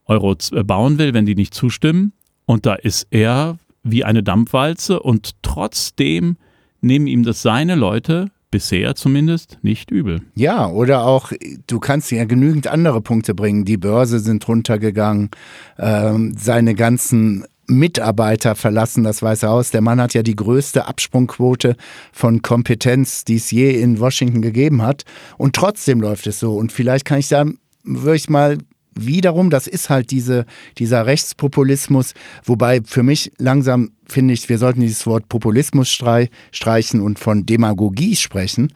Euro 0.05 0.35
äh, 0.51 0.63
bauen 0.63 0.99
will, 0.99 1.13
wenn 1.13 1.25
die 1.25 1.35
nicht 1.35 1.53
zustimmen. 1.53 2.13
Und 2.45 2.65
da 2.65 2.75
ist 2.75 3.07
er 3.09 3.57
wie 3.83 4.03
eine 4.03 4.23
Dampfwalze 4.23 4.99
und 4.99 5.31
trotzdem 5.41 6.37
nehmen 6.81 7.07
ihm 7.07 7.23
das 7.23 7.41
seine 7.41 7.75
Leute 7.75 8.31
bisher 8.51 8.95
zumindest 8.95 9.57
nicht 9.61 9.91
übel. 9.91 10.21
Ja, 10.35 10.69
oder 10.69 11.05
auch, 11.05 11.31
du 11.67 11.79
kannst 11.79 12.11
ja 12.11 12.25
genügend 12.25 12.67
andere 12.67 13.01
Punkte 13.01 13.33
bringen. 13.33 13.65
Die 13.65 13.77
Börse 13.77 14.19
sind 14.19 14.47
runtergegangen, 14.47 15.31
ähm, 15.77 16.33
seine 16.37 16.75
ganzen 16.75 17.45
Mitarbeiter 17.67 18.55
verlassen 18.55 19.03
das 19.03 19.21
Weiße 19.21 19.47
Haus. 19.47 19.71
Der 19.71 19.81
Mann 19.81 20.01
hat 20.01 20.13
ja 20.13 20.23
die 20.23 20.35
größte 20.35 20.87
Absprungquote 20.87 21.75
von 22.11 22.41
Kompetenz, 22.41 23.25
die 23.25 23.35
es 23.35 23.51
je 23.51 23.71
in 23.71 23.99
Washington 23.99 24.41
gegeben 24.41 24.81
hat. 24.81 25.03
Und 25.37 25.55
trotzdem 25.55 26.01
läuft 26.01 26.27
es 26.27 26.39
so. 26.39 26.55
Und 26.55 26.71
vielleicht 26.71 27.05
kann 27.05 27.19
ich 27.19 27.27
da 27.27 27.45
wirklich 27.83 28.29
mal 28.29 28.57
wiederum, 28.99 29.49
das 29.49 29.67
ist 29.67 29.89
halt 29.89 30.11
diese, 30.11 30.45
dieser 30.77 31.05
Rechtspopulismus, 31.05 32.13
wobei 32.43 32.81
für 32.83 33.03
mich 33.03 33.31
langsam 33.37 33.91
finde 34.07 34.33
ich, 34.33 34.49
wir 34.49 34.57
sollten 34.57 34.81
dieses 34.81 35.05
Wort 35.05 35.29
Populismus 35.29 35.89
streichen 35.89 37.01
und 37.01 37.19
von 37.19 37.45
Demagogie 37.45 38.15
sprechen. 38.15 38.73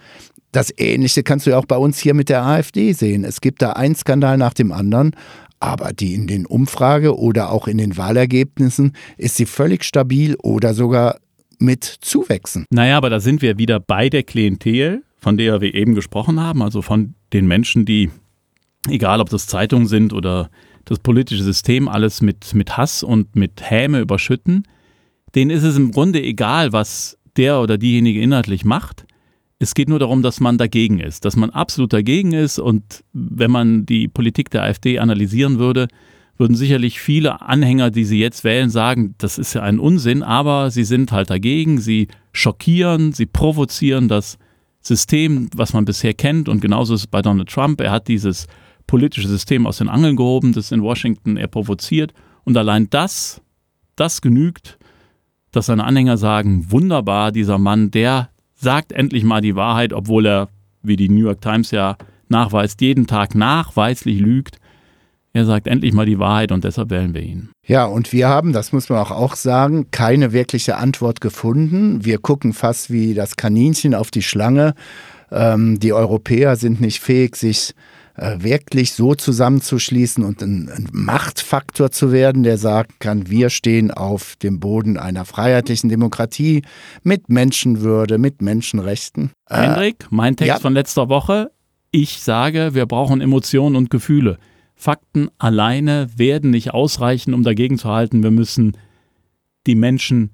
Das 0.52 0.72
Ähnliche 0.78 1.24
kannst 1.24 1.46
du 1.46 1.52
ja 1.52 1.58
auch 1.58 1.66
bei 1.66 1.78
uns 1.78 1.98
hier 1.98 2.14
mit 2.14 2.30
der 2.30 2.44
AfD 2.44 2.92
sehen. 2.92 3.24
Es 3.24 3.40
gibt 3.40 3.62
da 3.62 3.72
einen 3.72 3.96
Skandal 3.96 4.38
nach 4.38 4.54
dem 4.54 4.72
anderen, 4.72 5.16
aber 5.62 5.94
die 5.94 6.14
in 6.14 6.28
den 6.28 6.46
Umfrage 6.46 7.18
oder 7.18 7.52
auch 7.52 7.68
in 7.68 7.78
den 7.78 7.96
Wahlergebnissen 7.96 8.94
ist 9.18 9.38
sie 9.38 9.46
völlig 9.46 9.84
stabil 9.84 10.36
oder 10.42 10.74
sogar 10.74 11.20
mit 11.60 11.84
Zuwächsen. 11.84 12.66
Naja, 12.72 12.98
aber 12.98 13.10
da 13.10 13.20
sind 13.20 13.42
wir 13.42 13.58
wieder 13.58 13.80
bei 13.80 14.10
der 14.10 14.24
Klientel, 14.24 15.04
von 15.20 15.38
der 15.38 15.62
wir 15.62 15.76
eben 15.76 15.94
gesprochen 15.94 16.40
haben, 16.40 16.64
also 16.64 16.82
von 16.82 17.14
den 17.32 17.48
Menschen, 17.48 17.86
die, 17.86 18.10
egal 18.90 19.22
ob 19.22 19.30
das 19.30 19.46
Zeitungen 19.46 19.88
sind 19.88 20.14
oder 20.14 20.50
das 20.86 21.00
politische 21.00 21.44
System, 21.44 21.88
alles 21.88 22.22
mit, 22.22 22.54
mit 22.56 22.76
Hass 22.78 23.04
und 23.04 23.36
mit 23.36 23.62
Häme 23.62 24.00
überschütten, 24.00 24.68
denen 25.36 25.52
ist 25.52 25.64
es 25.64 25.78
im 25.78 25.92
Grunde 25.92 26.22
egal, 26.22 26.74
was 26.74 27.18
der 27.38 27.62
oder 27.62 27.78
diejenige 27.78 28.20
inhaltlich 28.20 28.66
macht. 28.66 29.06
Es 29.62 29.76
geht 29.76 29.90
nur 29.90 30.00
darum, 30.00 30.24
dass 30.24 30.40
man 30.40 30.58
dagegen 30.58 31.00
ist, 31.00 31.24
dass 31.24 31.36
man 31.36 31.52
absolut 31.52 31.94
dagegen 31.94 32.32
ist. 32.32 32.58
Und 32.58 33.04
wenn 33.14 33.52
man 33.52 33.86
die 33.86 34.08
Politik 34.08 34.50
der 34.50 34.64
AfD 34.64 34.98
analysieren 34.98 35.60
würde, 35.60 35.88
würden 36.36 36.56
sicherlich 36.56 37.00
viele 37.00 37.44
Anhänger, 37.44 37.92
die 37.92 38.04
sie 38.04 38.20
jetzt 38.20 38.44
wählen, 38.44 38.72
sagen, 38.72 39.14
das 39.20 39.38
ist 39.38 39.54
ja 39.54 39.62
ein 39.62 39.78
Unsinn, 39.78 40.24
aber 40.24 40.72
sie 40.72 40.84
sind 40.84 41.12
halt 41.12 41.30
dagegen, 41.30 41.80
sie 41.80 42.08
schockieren, 42.34 43.14
sie 43.14 43.28
provozieren 43.28 44.08
das 44.08 44.40
System, 44.80 45.48
was 45.56 45.74
man 45.74 45.86
bisher 45.86 46.16
kennt. 46.16 46.50
Und 46.50 46.60
genauso 46.60 46.96
ist 46.96 47.02
es 47.02 47.08
bei 47.08 47.22
Donald 47.22 47.50
Trump. 47.50 47.82
Er 47.82 47.92
hat 47.92 48.08
dieses 48.08 48.48
politische 48.88 49.28
System 49.28 49.68
aus 49.68 49.78
den 49.78 49.90
Angeln 49.90 50.16
gehoben, 50.16 50.54
das 50.54 50.72
in 50.72 50.82
Washington 50.82 51.38
er 51.38 51.48
provoziert. 51.48 52.16
Und 52.46 52.58
allein 52.58 52.90
das, 52.90 53.44
das 53.96 54.22
genügt, 54.22 54.80
dass 55.52 55.68
seine 55.68 55.84
Anhänger 55.84 56.18
sagen, 56.18 56.72
wunderbar, 56.72 57.32
dieser 57.32 57.60
Mann, 57.60 57.92
der 57.92 58.32
sagt 58.62 58.92
endlich 58.92 59.24
mal 59.24 59.42
die 59.42 59.56
Wahrheit, 59.56 59.94
obwohl 59.94 60.26
er, 60.26 60.50
wie 60.84 60.96
die 60.96 61.10
New 61.10 61.26
York 61.26 61.42
Times 61.42 61.72
ja 61.72 61.98
nachweist, 62.30 62.82
jeden 62.82 63.08
Tag 63.08 63.36
nachweislich 63.36 64.20
lügt. 64.20 64.58
Er 65.34 65.46
sagt 65.46 65.68
endlich 65.68 65.94
mal 65.94 66.06
die 66.06 66.20
Wahrheit 66.20 66.52
und 66.52 66.64
deshalb 66.64 66.90
wählen 66.90 67.14
wir 67.14 67.22
ihn. 67.22 67.50
Ja, 67.66 67.86
und 67.86 68.12
wir 68.12 68.28
haben, 68.28 68.52
das 68.52 68.74
muss 68.74 68.90
man 68.90 69.00
auch, 69.00 69.36
sagen, 69.36 69.90
keine 69.92 70.34
wirkliche 70.34 70.76
Antwort 70.76 71.22
gefunden. 71.22 72.04
Wir 72.04 72.18
gucken 72.18 72.54
fast 72.54 72.92
wie 72.92 73.14
das 73.14 73.38
Kaninchen 73.38 73.96
auf 73.96 74.12
die 74.12 74.24
Schlange. 74.24 74.76
Ähm, 75.32 75.80
die 75.80 75.94
Europäer 75.94 76.58
sind 76.58 76.82
nicht 76.82 77.00
fähig, 77.00 77.38
sich 77.38 77.70
äh, 77.70 77.74
wirklich 78.16 78.94
so 78.94 79.16
zusammenzuschließen 79.16 80.24
und 80.24 80.42
ein, 80.42 80.70
ein, 80.70 80.90
Machtfaktor 80.92 81.92
zu 81.92 82.12
werden, 82.12 82.44
der 82.44 82.58
sagen 82.58 82.94
kann, 83.00 83.30
wir 83.30 83.50
stehen 83.50 83.92
auf 83.92 84.36
dem 84.36 84.60
Boden 84.60 84.98
einer 84.98 85.26
freiheitlichen 85.26 85.90
Demokratie 85.90 86.64
mit 87.04 87.30
Menschenwürde, 87.30 88.18
mit 88.18 88.42
Menschenrechten. 88.42 89.32
Äh, 89.50 89.62
Hendrik, 89.62 90.08
mein 90.10 90.36
Text 90.36 90.50
ja. 90.50 90.60
von 90.60 90.74
letzter 90.74 91.10
Woche. 91.10 91.52
Ich 91.92 92.22
sage, 92.22 92.74
wir 92.74 92.86
brauchen 92.86 93.22
Emotionen 93.22 93.76
und 93.76 93.90
Gefühle. 93.90 94.38
Fakten 94.76 95.30
alleine 95.38 96.10
werden 96.16 96.50
nicht 96.50 96.74
ausreichen, 96.74 97.34
um 97.34 97.44
dagegen 97.44 97.78
zu 97.78 97.90
halten. 97.90 98.24
Wir 98.24 98.32
müssen 98.32 98.78
die 99.68 99.76
Menschen 99.76 100.32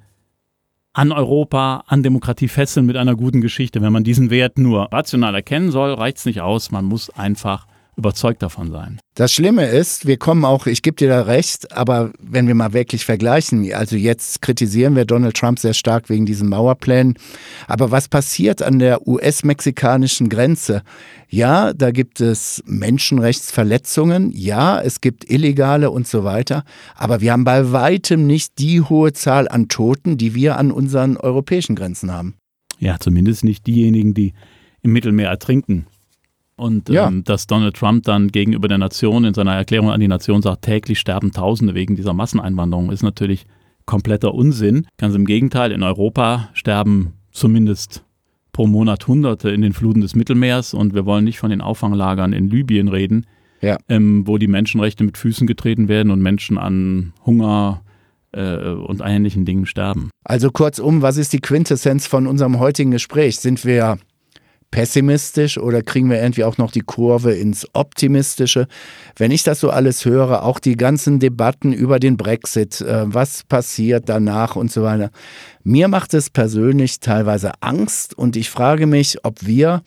an 0.98 1.12
Europa, 1.12 1.84
an 1.86 2.02
Demokratie 2.02 2.48
fesseln 2.48 2.88
mit 2.88 2.98
einer 2.98 3.16
guten 3.16 3.40
Geschichte. 3.40 3.84
Wenn 3.84 3.94
man 3.94 4.04
diesen 4.04 4.32
Wert 4.32 4.58
nur 4.58 4.92
rational 4.92 5.36
erkennen 5.36 5.70
soll, 5.70 5.94
reicht 5.94 6.18
es 6.18 6.26
nicht 6.26 6.42
aus. 6.42 6.72
Man 6.72 6.86
muss 6.86 7.12
einfach 7.12 7.68
überzeugt 7.98 8.44
davon 8.44 8.72
sein. 8.72 9.00
Das 9.16 9.34
Schlimme 9.34 9.66
ist, 9.66 10.06
wir 10.06 10.18
kommen 10.18 10.46
auch, 10.46 10.68
ich 10.68 10.84
gebe 10.84 10.96
dir 10.96 11.10
da 11.10 11.22
recht, 11.24 11.72
aber 11.76 12.12
wenn 12.20 12.48
wir 12.48 12.54
mal 12.54 12.74
wirklich 12.74 13.04
vergleichen, 13.04 13.74
also 13.74 13.96
jetzt 13.96 14.42
kritisieren 14.44 14.96
wir 14.96 15.06
Donald 15.06 15.36
Trump 15.36 15.58
sehr 15.58 15.74
stark 15.74 16.08
wegen 16.10 16.28
diesen 16.28 16.48
Mauerplänen, 16.48 17.16
aber 17.66 17.90
was 17.90 18.08
passiert 18.08 18.62
an 18.62 18.78
der 18.78 19.08
US-mexikanischen 19.08 20.30
Grenze? 20.30 20.84
Ja, 21.28 21.74
da 21.74 21.90
gibt 21.90 22.22
es 22.22 22.64
Menschenrechtsverletzungen, 22.68 24.32
ja, 24.32 24.80
es 24.80 25.02
gibt 25.02 25.30
Illegale 25.30 25.90
und 25.90 26.08
so 26.08 26.24
weiter, 26.24 26.64
aber 26.96 27.20
wir 27.20 27.32
haben 27.32 27.44
bei 27.44 27.72
weitem 27.72 28.28
nicht 28.28 28.60
die 28.60 28.82
hohe 28.82 29.14
Zahl 29.14 29.48
an 29.48 29.70
Toten, 29.70 30.18
die 30.18 30.36
wir 30.36 30.58
an 30.58 30.72
unseren 30.72 31.18
europäischen 31.18 31.76
Grenzen 31.76 32.14
haben. 32.14 32.36
Ja, 32.80 33.00
zumindest 33.00 33.44
nicht 33.44 33.66
diejenigen, 33.66 34.14
die 34.14 34.34
im 34.84 34.94
Mittelmeer 34.94 35.30
ertrinken. 35.30 35.88
Und 36.58 36.90
ja. 36.90 37.08
ähm, 37.08 37.24
dass 37.24 37.48
Donald 37.48 37.76
Trump 37.76 38.04
dann 38.04 38.30
gegenüber 38.30 38.68
der 38.68 38.80
Nation 38.80 39.24
in 39.24 39.34
seiner 39.34 39.54
Erklärung 39.54 39.92
an 39.92 40.00
die 40.00 40.08
Nation 40.08 40.42
sagt, 40.42 40.64
täglich 40.64 41.00
sterben 41.00 41.32
Tausende 41.32 41.76
wegen 41.76 41.96
dieser 41.96 42.14
Masseneinwanderung, 42.14 42.92
ist 42.92 43.04
natürlich 43.04 43.46
kompletter 43.86 44.34
Unsinn. 44.34 44.88
Ganz 44.98 45.16
im 45.16 45.26
Gegenteil, 45.26 45.72
in 45.72 45.84
Europa 45.84 46.50
sterben 46.54 47.14
zumindest 47.32 48.04
pro 48.52 48.66
Monat 48.66 49.08
Hunderte 49.08 49.52
in 49.52 49.62
den 49.62 49.74
Fluten 49.74 50.02
des 50.02 50.16
Mittelmeers 50.16 50.74
und 50.74 50.96
wir 50.96 51.06
wollen 51.06 51.24
nicht 51.24 51.38
von 51.38 51.52
den 51.52 51.62
Auffanglagern 51.62 52.34
in 52.34 52.50
Libyen 52.50 52.88
reden, 52.88 53.28
ja. 53.62 53.78
ähm, 53.88 54.26
wo 54.26 54.40
die 54.40 54.48
Menschenrechte 54.48 55.04
mit 55.04 55.16
Füßen 55.16 55.46
getreten 55.46 55.88
werden 55.88 56.12
und 56.12 56.22
Menschen 56.22 56.58
an 56.58 57.14
Hunger 57.24 57.82
äh, 58.32 58.58
und 58.58 59.02
ähnlichen 59.06 59.46
Dingen 59.46 59.68
sterben. 59.68 60.10
Also 60.24 60.50
kurzum, 60.50 61.04
was 61.04 61.18
ist 61.18 61.34
die 61.34 61.40
Quintessenz 61.40 62.08
von 62.08 62.26
unserem 62.26 62.58
heutigen 62.58 62.90
Gespräch? 62.90 63.38
Sind 63.38 63.64
wir 63.64 64.00
pessimistisch 64.72 65.58
oder 65.58 65.82
kriegen 65.82 66.10
wir 66.10 66.22
irgendwie 66.22 66.44
auch 66.44 66.58
noch 66.58 66.72
die 66.72 66.82
Kurve 66.82 67.34
ins 67.34 67.68
Optimistische? 67.74 68.68
Wenn 69.16 69.32
ich 69.32 69.44
das 69.44 69.60
so 69.60 69.70
alles 69.70 70.06
höre, 70.06 70.44
auch 70.44 70.60
die 70.60 70.76
ganzen 70.76 71.20
Debatten 71.20 71.74
über 71.74 72.00
den 72.00 72.18
Brexit, 72.18 72.82
äh, 72.82 73.04
was 73.06 73.44
passiert 73.44 74.10
danach 74.10 74.56
und 74.56 74.72
so 74.72 74.84
weiter, 74.84 75.12
mir 75.64 75.88
macht 75.88 76.14
es 76.14 76.30
persönlich 76.30 77.00
teilweise 77.00 77.52
Angst 77.62 78.18
und 78.18 78.36
ich 78.36 78.50
frage 78.50 78.88
mich, 78.88 79.24
ob 79.24 79.46
wir, 79.46 79.84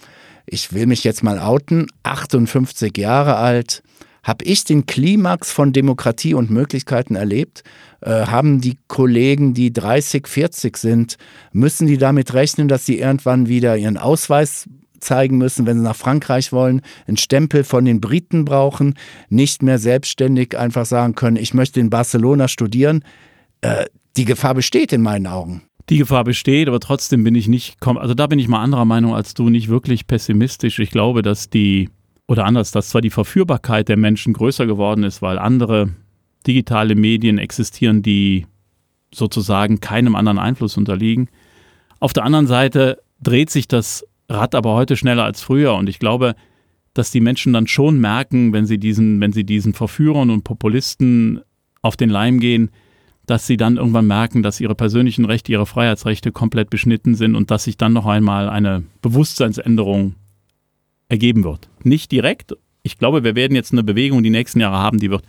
ich 0.47 0.73
will 0.73 0.87
mich 0.87 1.05
jetzt 1.05 1.23
mal 1.23 1.39
outen, 1.39 1.87
58 2.03 2.97
Jahre 2.97 3.37
alt, 3.37 3.83
habe 4.23 4.45
ich 4.45 4.65
den 4.65 4.87
Klimax 4.87 5.51
von 5.51 5.73
Demokratie 5.73 6.35
und 6.35 6.51
Möglichkeiten 6.51 7.17
erlebt? 7.17 7.63
Äh, 8.03 8.27
haben 8.27 8.61
die 8.61 8.79
Kollegen, 8.89 9.55
die 9.55 9.73
30, 9.73 10.27
40 10.27 10.77
sind, 10.77 11.17
müssen 11.53 11.87
die 11.87 11.99
damit 11.99 12.33
rechnen, 12.35 12.69
dass 12.69 12.87
sie 12.87 12.99
irgendwann 12.99 13.49
wieder 13.49 13.77
ihren 13.77 13.99
Ausweis 13.99 14.69
zeigen 15.01 15.39
müssen, 15.39 15.67
wenn 15.67 15.79
sie 15.79 15.85
nach 15.85 15.97
Frankreich 15.97 16.53
wollen, 16.53 16.83
einen 17.07 17.17
Stempel 17.17 17.65
von 17.65 17.85
den 17.85 18.01
Briten 18.01 18.45
brauchen, 18.45 18.95
nicht 19.29 19.63
mehr 19.63 19.79
selbstständig 19.79 20.59
einfach 20.59 20.87
sagen 20.87 21.15
können, 21.15 21.37
ich 21.37 21.55
möchte 21.55 21.81
in 21.81 21.91
Barcelona 21.91 22.49
studieren. 22.49 23.05
Äh, 23.61 23.87
die 24.17 24.25
Gefahr 24.25 24.55
besteht 24.55 24.93
in 24.93 25.03
meinen 25.03 25.27
Augen. 25.27 25.63
Die 25.89 25.99
Gefahr 25.99 26.25
besteht, 26.25 26.69
aber 26.69 26.81
trotzdem 26.81 27.25
bin 27.25 27.35
ich 27.35 27.49
nicht, 27.49 27.77
also 27.85 28.15
da 28.15 28.27
bin 28.27 28.39
ich 28.39 28.49
mal 28.49 28.63
anderer 28.63 28.85
Meinung 28.85 29.15
als 29.15 29.35
du, 29.35 29.51
nicht 29.51 29.69
wirklich 29.69 30.07
pessimistisch. 30.07 30.79
Ich 30.79 30.91
glaube, 30.91 31.23
dass 31.23 31.51
die 31.51 31.89
oder 32.29 32.45
anders, 32.45 32.71
dass 32.71 32.91
zwar 32.91 33.01
die 33.01 33.11
Verführbarkeit 33.11 33.89
der 33.89 33.97
Menschen 33.97 34.33
größer 34.33 34.67
geworden 34.67 35.03
ist, 35.03 35.21
weil 35.21 35.37
andere 35.37 35.91
digitale 36.47 36.95
Medien 36.95 37.39
existieren, 37.39 38.03
die 38.03 38.47
sozusagen 39.13 39.81
keinem 39.81 40.15
anderen 40.15 40.39
Einfluss 40.39 40.77
unterliegen. 40.77 41.29
Auf 41.99 42.13
der 42.13 42.25
anderen 42.25 42.47
Seite 42.47 43.03
dreht 43.21 43.51
sich 43.51 43.69
das 43.69 44.07
Rad 44.29 44.55
aber 44.55 44.75
heute 44.75 44.97
schneller 44.97 45.25
als 45.25 45.43
früher 45.43 45.75
und 45.75 45.89
ich 45.89 45.99
glaube, 45.99 46.35
dass 46.95 47.11
die 47.11 47.21
Menschen 47.21 47.53
dann 47.53 47.67
schon 47.67 48.01
merken, 48.01 48.53
wenn 48.53 48.67
sie 48.67 48.79
diesen, 48.79 49.21
wenn 49.21 49.33
sie 49.33 49.45
diesen 49.45 49.75
Verführern 49.75 50.31
und 50.31 50.45
Populisten 50.45 51.41
auf 51.83 51.97
den 51.97 52.11
Leim 52.11 52.41
gehen, 52.41 52.71
dass 53.27 53.47
sie 53.47 53.57
dann 53.57 53.77
irgendwann 53.77 54.07
merken, 54.07 54.43
dass 54.43 54.61
ihre 54.61 54.75
persönlichen 54.75 55.25
Rechte, 55.25 55.53
ihre 55.53 55.67
Freiheitsrechte 55.67 56.33
komplett 56.33 56.71
beschnitten 56.71 57.15
sind 57.15 57.37
und 57.37 57.51
dass 57.51 57.65
sich 57.65 57.77
dann 57.77 57.93
noch 57.93 58.07
einmal 58.07 58.49
eine 58.49 58.83
Bewusstseinsänderung 59.03 60.15
ergeben 61.09 61.45
wird. 61.45 61.69
Nicht 61.85 62.11
direkt. 62.13 62.57
Ich 62.83 62.99
glaube, 62.99 63.23
wir 63.23 63.35
werden 63.35 63.55
jetzt 63.55 63.73
eine 63.73 63.83
Bewegung 63.83 64.23
die 64.23 64.31
nächsten 64.31 64.61
Jahre 64.61 64.79
haben, 64.79 64.99
die 64.99 65.11
wird 65.11 65.25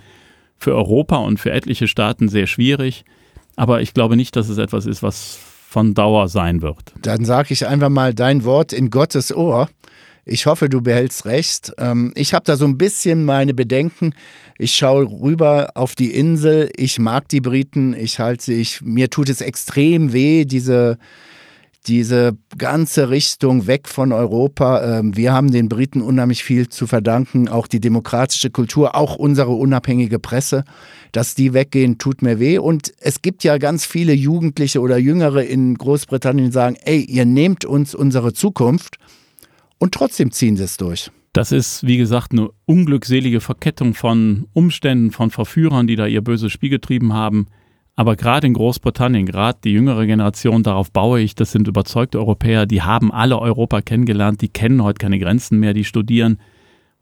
für 0.61 0.75
Europa 0.75 1.17
und 1.17 1.39
für 1.39 1.51
etliche 1.51 1.87
Staaten 1.87 2.29
sehr 2.29 2.45
schwierig. 2.45 3.03
Aber 3.55 3.81
ich 3.81 3.93
glaube 3.93 4.15
nicht, 4.15 4.35
dass 4.35 4.47
es 4.47 4.59
etwas 4.59 4.85
ist, 4.85 5.01
was 5.01 5.39
von 5.67 5.93
Dauer 5.93 6.27
sein 6.27 6.61
wird. 6.61 6.93
Dann 7.01 7.25
sage 7.25 7.53
ich 7.53 7.65
einfach 7.65 7.89
mal 7.89 8.13
dein 8.13 8.43
Wort 8.43 8.71
in 8.71 8.89
Gottes 8.89 9.35
Ohr. 9.35 9.69
Ich 10.23 10.45
hoffe, 10.45 10.69
du 10.69 10.81
behältst 10.81 11.25
recht. 11.25 11.73
Ähm, 11.79 12.13
ich 12.15 12.35
habe 12.35 12.45
da 12.45 12.55
so 12.55 12.65
ein 12.65 12.77
bisschen 12.77 13.25
meine 13.25 13.55
Bedenken. 13.55 14.13
Ich 14.59 14.75
schaue 14.75 15.09
rüber 15.09 15.71
auf 15.73 15.95
die 15.95 16.11
Insel. 16.11 16.69
Ich 16.75 16.99
mag 16.99 17.27
die 17.29 17.41
Briten. 17.41 17.95
Ich 17.95 18.19
halte 18.19 18.53
ich, 18.53 18.81
mir 18.81 19.09
tut 19.09 19.29
es 19.29 19.41
extrem 19.41 20.13
weh, 20.13 20.45
diese, 20.45 20.99
diese 21.87 22.37
ganze 22.57 23.09
Richtung 23.09 23.65
weg 23.67 23.87
von 23.87 24.11
Europa. 24.11 24.99
Ähm, 24.99 25.15
wir 25.15 25.33
haben 25.33 25.51
den 25.51 25.67
Briten 25.67 26.01
unheimlich 26.01 26.43
viel 26.43 26.69
zu 26.69 26.85
verdanken. 26.85 27.47
Auch 27.47 27.67
die 27.67 27.79
demokratische 27.79 28.51
Kultur, 28.51 28.95
auch 28.95 29.15
unsere 29.15 29.51
unabhängige 29.51 30.19
Presse. 30.19 30.63
Dass 31.11 31.35
die 31.35 31.53
weggehen, 31.53 31.97
tut 31.97 32.21
mir 32.21 32.39
weh. 32.39 32.59
Und 32.59 32.93
es 32.99 33.21
gibt 33.21 33.43
ja 33.43 33.57
ganz 33.57 33.85
viele 33.85 34.13
Jugendliche 34.13 34.79
oder 34.79 34.97
Jüngere 34.97 35.43
in 35.43 35.75
Großbritannien, 35.75 36.47
die 36.47 36.53
sagen, 36.53 36.77
ey, 36.83 37.01
ihr 37.01 37.25
nehmt 37.25 37.65
uns 37.65 37.95
unsere 37.95 38.33
Zukunft. 38.33 38.97
Und 39.79 39.93
trotzdem 39.93 40.31
ziehen 40.31 40.57
sie 40.57 40.63
es 40.63 40.77
durch. 40.77 41.11
Das 41.33 41.51
ist, 41.51 41.87
wie 41.87 41.97
gesagt, 41.97 42.33
eine 42.33 42.49
unglückselige 42.65 43.39
Verkettung 43.39 43.93
von 43.93 44.47
Umständen, 44.53 45.11
von 45.11 45.31
Verführern, 45.31 45.87
die 45.87 45.95
da 45.95 46.05
ihr 46.05 46.21
böses 46.21 46.51
Spiel 46.51 46.69
getrieben 46.69 47.13
haben. 47.13 47.47
Aber 47.95 48.15
gerade 48.15 48.47
in 48.47 48.53
Großbritannien, 48.53 49.25
gerade 49.25 49.59
die 49.63 49.73
jüngere 49.73 50.05
Generation, 50.05 50.63
darauf 50.63 50.91
baue 50.91 51.19
ich, 51.19 51.35
das 51.35 51.51
sind 51.51 51.67
überzeugte 51.67 52.19
Europäer, 52.19 52.65
die 52.65 52.81
haben 52.81 53.11
alle 53.11 53.39
Europa 53.39 53.81
kennengelernt, 53.81 54.41
die 54.41 54.49
kennen 54.49 54.83
heute 54.83 54.99
keine 54.99 55.19
Grenzen 55.19 55.59
mehr, 55.59 55.73
die 55.73 55.83
studieren, 55.83 56.39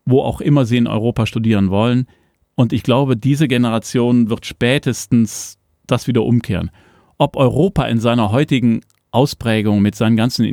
wo 0.05 0.21
auch 0.21 0.41
immer 0.41 0.65
sie 0.65 0.77
in 0.77 0.87
Europa 0.87 1.25
studieren 1.25 1.69
wollen. 1.69 2.07
Und 2.55 2.73
ich 2.73 2.83
glaube, 2.83 3.15
diese 3.15 3.47
Generation 3.47 4.29
wird 4.29 4.45
spätestens 4.45 5.57
das 5.87 6.07
wieder 6.07 6.23
umkehren. 6.23 6.71
Ob 7.17 7.37
Europa 7.37 7.85
in 7.85 7.99
seiner 7.99 8.31
heutigen 8.31 8.81
Ausprägung 9.11 9.81
mit 9.81 9.95
seinen 9.95 10.17
ganzen 10.17 10.45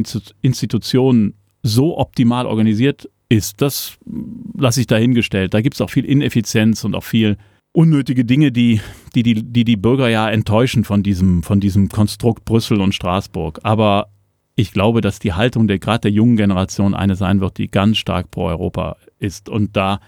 Institutionen 0.42 1.34
so 1.62 1.98
optimal 1.98 2.46
organisiert 2.46 3.08
ist, 3.28 3.60
das 3.60 3.98
lasse 4.56 4.80
ich 4.80 4.86
dahingestellt. 4.86 5.54
Da 5.54 5.60
gibt 5.60 5.74
es 5.74 5.80
auch 5.80 5.90
viel 5.90 6.04
Ineffizienz 6.04 6.84
und 6.84 6.94
auch 6.94 7.04
viel 7.04 7.38
unnötige 7.76 8.24
Dinge, 8.24 8.52
die 8.52 8.80
die, 9.14 9.22
die, 9.22 9.42
die, 9.42 9.64
die 9.64 9.76
Bürger 9.76 10.08
ja 10.08 10.28
enttäuschen 10.30 10.84
von 10.84 11.02
diesem, 11.02 11.42
von 11.42 11.60
diesem 11.60 11.88
Konstrukt 11.88 12.44
Brüssel 12.44 12.80
und 12.80 12.94
Straßburg. 12.94 13.60
Aber 13.62 14.08
ich 14.54 14.72
glaube, 14.72 15.02
dass 15.02 15.18
die 15.18 15.34
Haltung 15.34 15.68
der 15.68 15.78
gerade 15.78 16.00
der 16.00 16.10
jungen 16.10 16.36
Generation 16.36 16.94
eine 16.94 17.16
sein 17.16 17.40
wird, 17.40 17.58
die 17.58 17.70
ganz 17.70 17.98
stark 17.98 18.30
pro 18.30 18.46
Europa 18.46 18.96
ist. 19.18 19.50
Und 19.50 19.76
da 19.76 20.00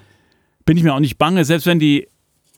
bin 0.65 0.79
ich 0.79 0.83
mir 0.83 0.95
auch 0.95 1.01
nicht 1.01 1.19
bange, 1.19 1.45
selbst 1.45 1.67
wenn 1.67 1.79
die 1.79 2.09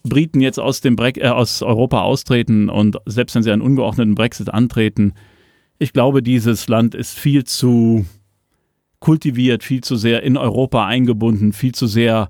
Briten 0.03 0.39
jetzt 0.39 0.59
aus, 0.59 0.79
dem 0.79 0.95
Bre 0.95 1.11
äh, 1.17 1.27
aus 1.27 1.61
Europa 1.61 2.01
austreten 2.01 2.69
und 2.69 2.97
selbst 3.05 3.35
wenn 3.35 3.43
sie 3.43 3.51
einen 3.51 3.61
ungeordneten 3.61 4.15
Brexit 4.15 4.49
antreten, 4.49 5.13
ich 5.77 5.93
glaube, 5.93 6.23
dieses 6.23 6.67
Land 6.67 6.95
ist 6.95 7.17
viel 7.17 7.43
zu 7.43 8.05
kultiviert, 8.99 9.63
viel 9.63 9.81
zu 9.81 9.95
sehr 9.95 10.23
in 10.23 10.37
Europa 10.37 10.85
eingebunden, 10.85 11.53
viel 11.53 11.73
zu 11.73 11.87
sehr 11.87 12.29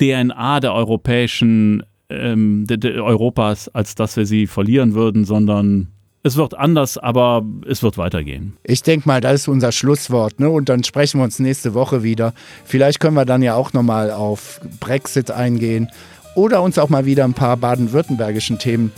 DNA 0.00 0.60
der 0.60 0.72
europäischen 0.72 1.82
ähm, 2.12 2.66
de, 2.66 2.76
de 2.76 2.98
Europas, 2.98 3.68
als 3.68 3.94
dass 3.94 4.16
wir 4.16 4.26
sie 4.26 4.46
verlieren 4.46 4.94
würden, 4.94 5.24
sondern 5.24 5.88
es 6.24 6.36
wird 6.36 6.56
anders, 6.56 6.98
aber 6.98 7.44
es 7.68 7.82
wird 7.82 7.98
weitergehen. 7.98 8.56
Ich 8.62 8.82
denke 8.82 9.08
mal, 9.08 9.20
das 9.20 9.42
ist 9.42 9.48
unser 9.48 9.72
Schlusswort. 9.72 10.38
Ne? 10.38 10.48
Und 10.48 10.68
dann 10.68 10.84
sprechen 10.84 11.18
wir 11.18 11.24
uns 11.24 11.40
nächste 11.40 11.74
Woche 11.74 12.04
wieder. 12.04 12.32
Vielleicht 12.64 13.00
können 13.00 13.16
wir 13.16 13.24
dann 13.24 13.42
ja 13.42 13.54
auch 13.54 13.72
nochmal 13.72 14.12
auf 14.12 14.60
Brexit 14.78 15.32
eingehen 15.32 15.88
oder 16.36 16.62
uns 16.62 16.78
auch 16.78 16.88
mal 16.88 17.06
wieder 17.06 17.24
ein 17.24 17.34
paar 17.34 17.56
baden-württembergischen 17.56 18.58
Themen 18.58 18.92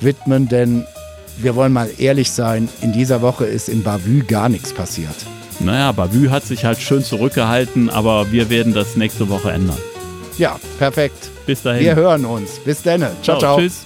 widmen, 0.00 0.48
denn 0.48 0.84
wir 1.38 1.56
wollen 1.56 1.72
mal 1.72 1.90
ehrlich 1.98 2.30
sein, 2.30 2.68
in 2.82 2.92
dieser 2.92 3.20
Woche 3.22 3.46
ist 3.46 3.68
in 3.68 3.82
Bavü 3.82 4.22
gar 4.24 4.48
nichts 4.48 4.72
passiert. 4.72 5.14
Naja, 5.58 5.92
Bavü 5.92 6.30
hat 6.30 6.44
sich 6.44 6.64
halt 6.64 6.78
schön 6.78 7.02
zurückgehalten, 7.02 7.90
aber 7.90 8.32
wir 8.32 8.48
werden 8.48 8.72
das 8.72 8.96
nächste 8.96 9.28
Woche 9.28 9.50
ändern. 9.50 9.76
Ja, 10.40 10.58
perfekt. 10.78 11.28
Bis 11.44 11.62
dahin. 11.62 11.84
Wir 11.84 11.94
hören 11.94 12.24
uns. 12.24 12.60
Bis 12.60 12.80
dann. 12.80 13.00
Ciao, 13.00 13.12
ciao. 13.22 13.38
ciao. 13.38 13.58
Tschüss. 13.58 13.84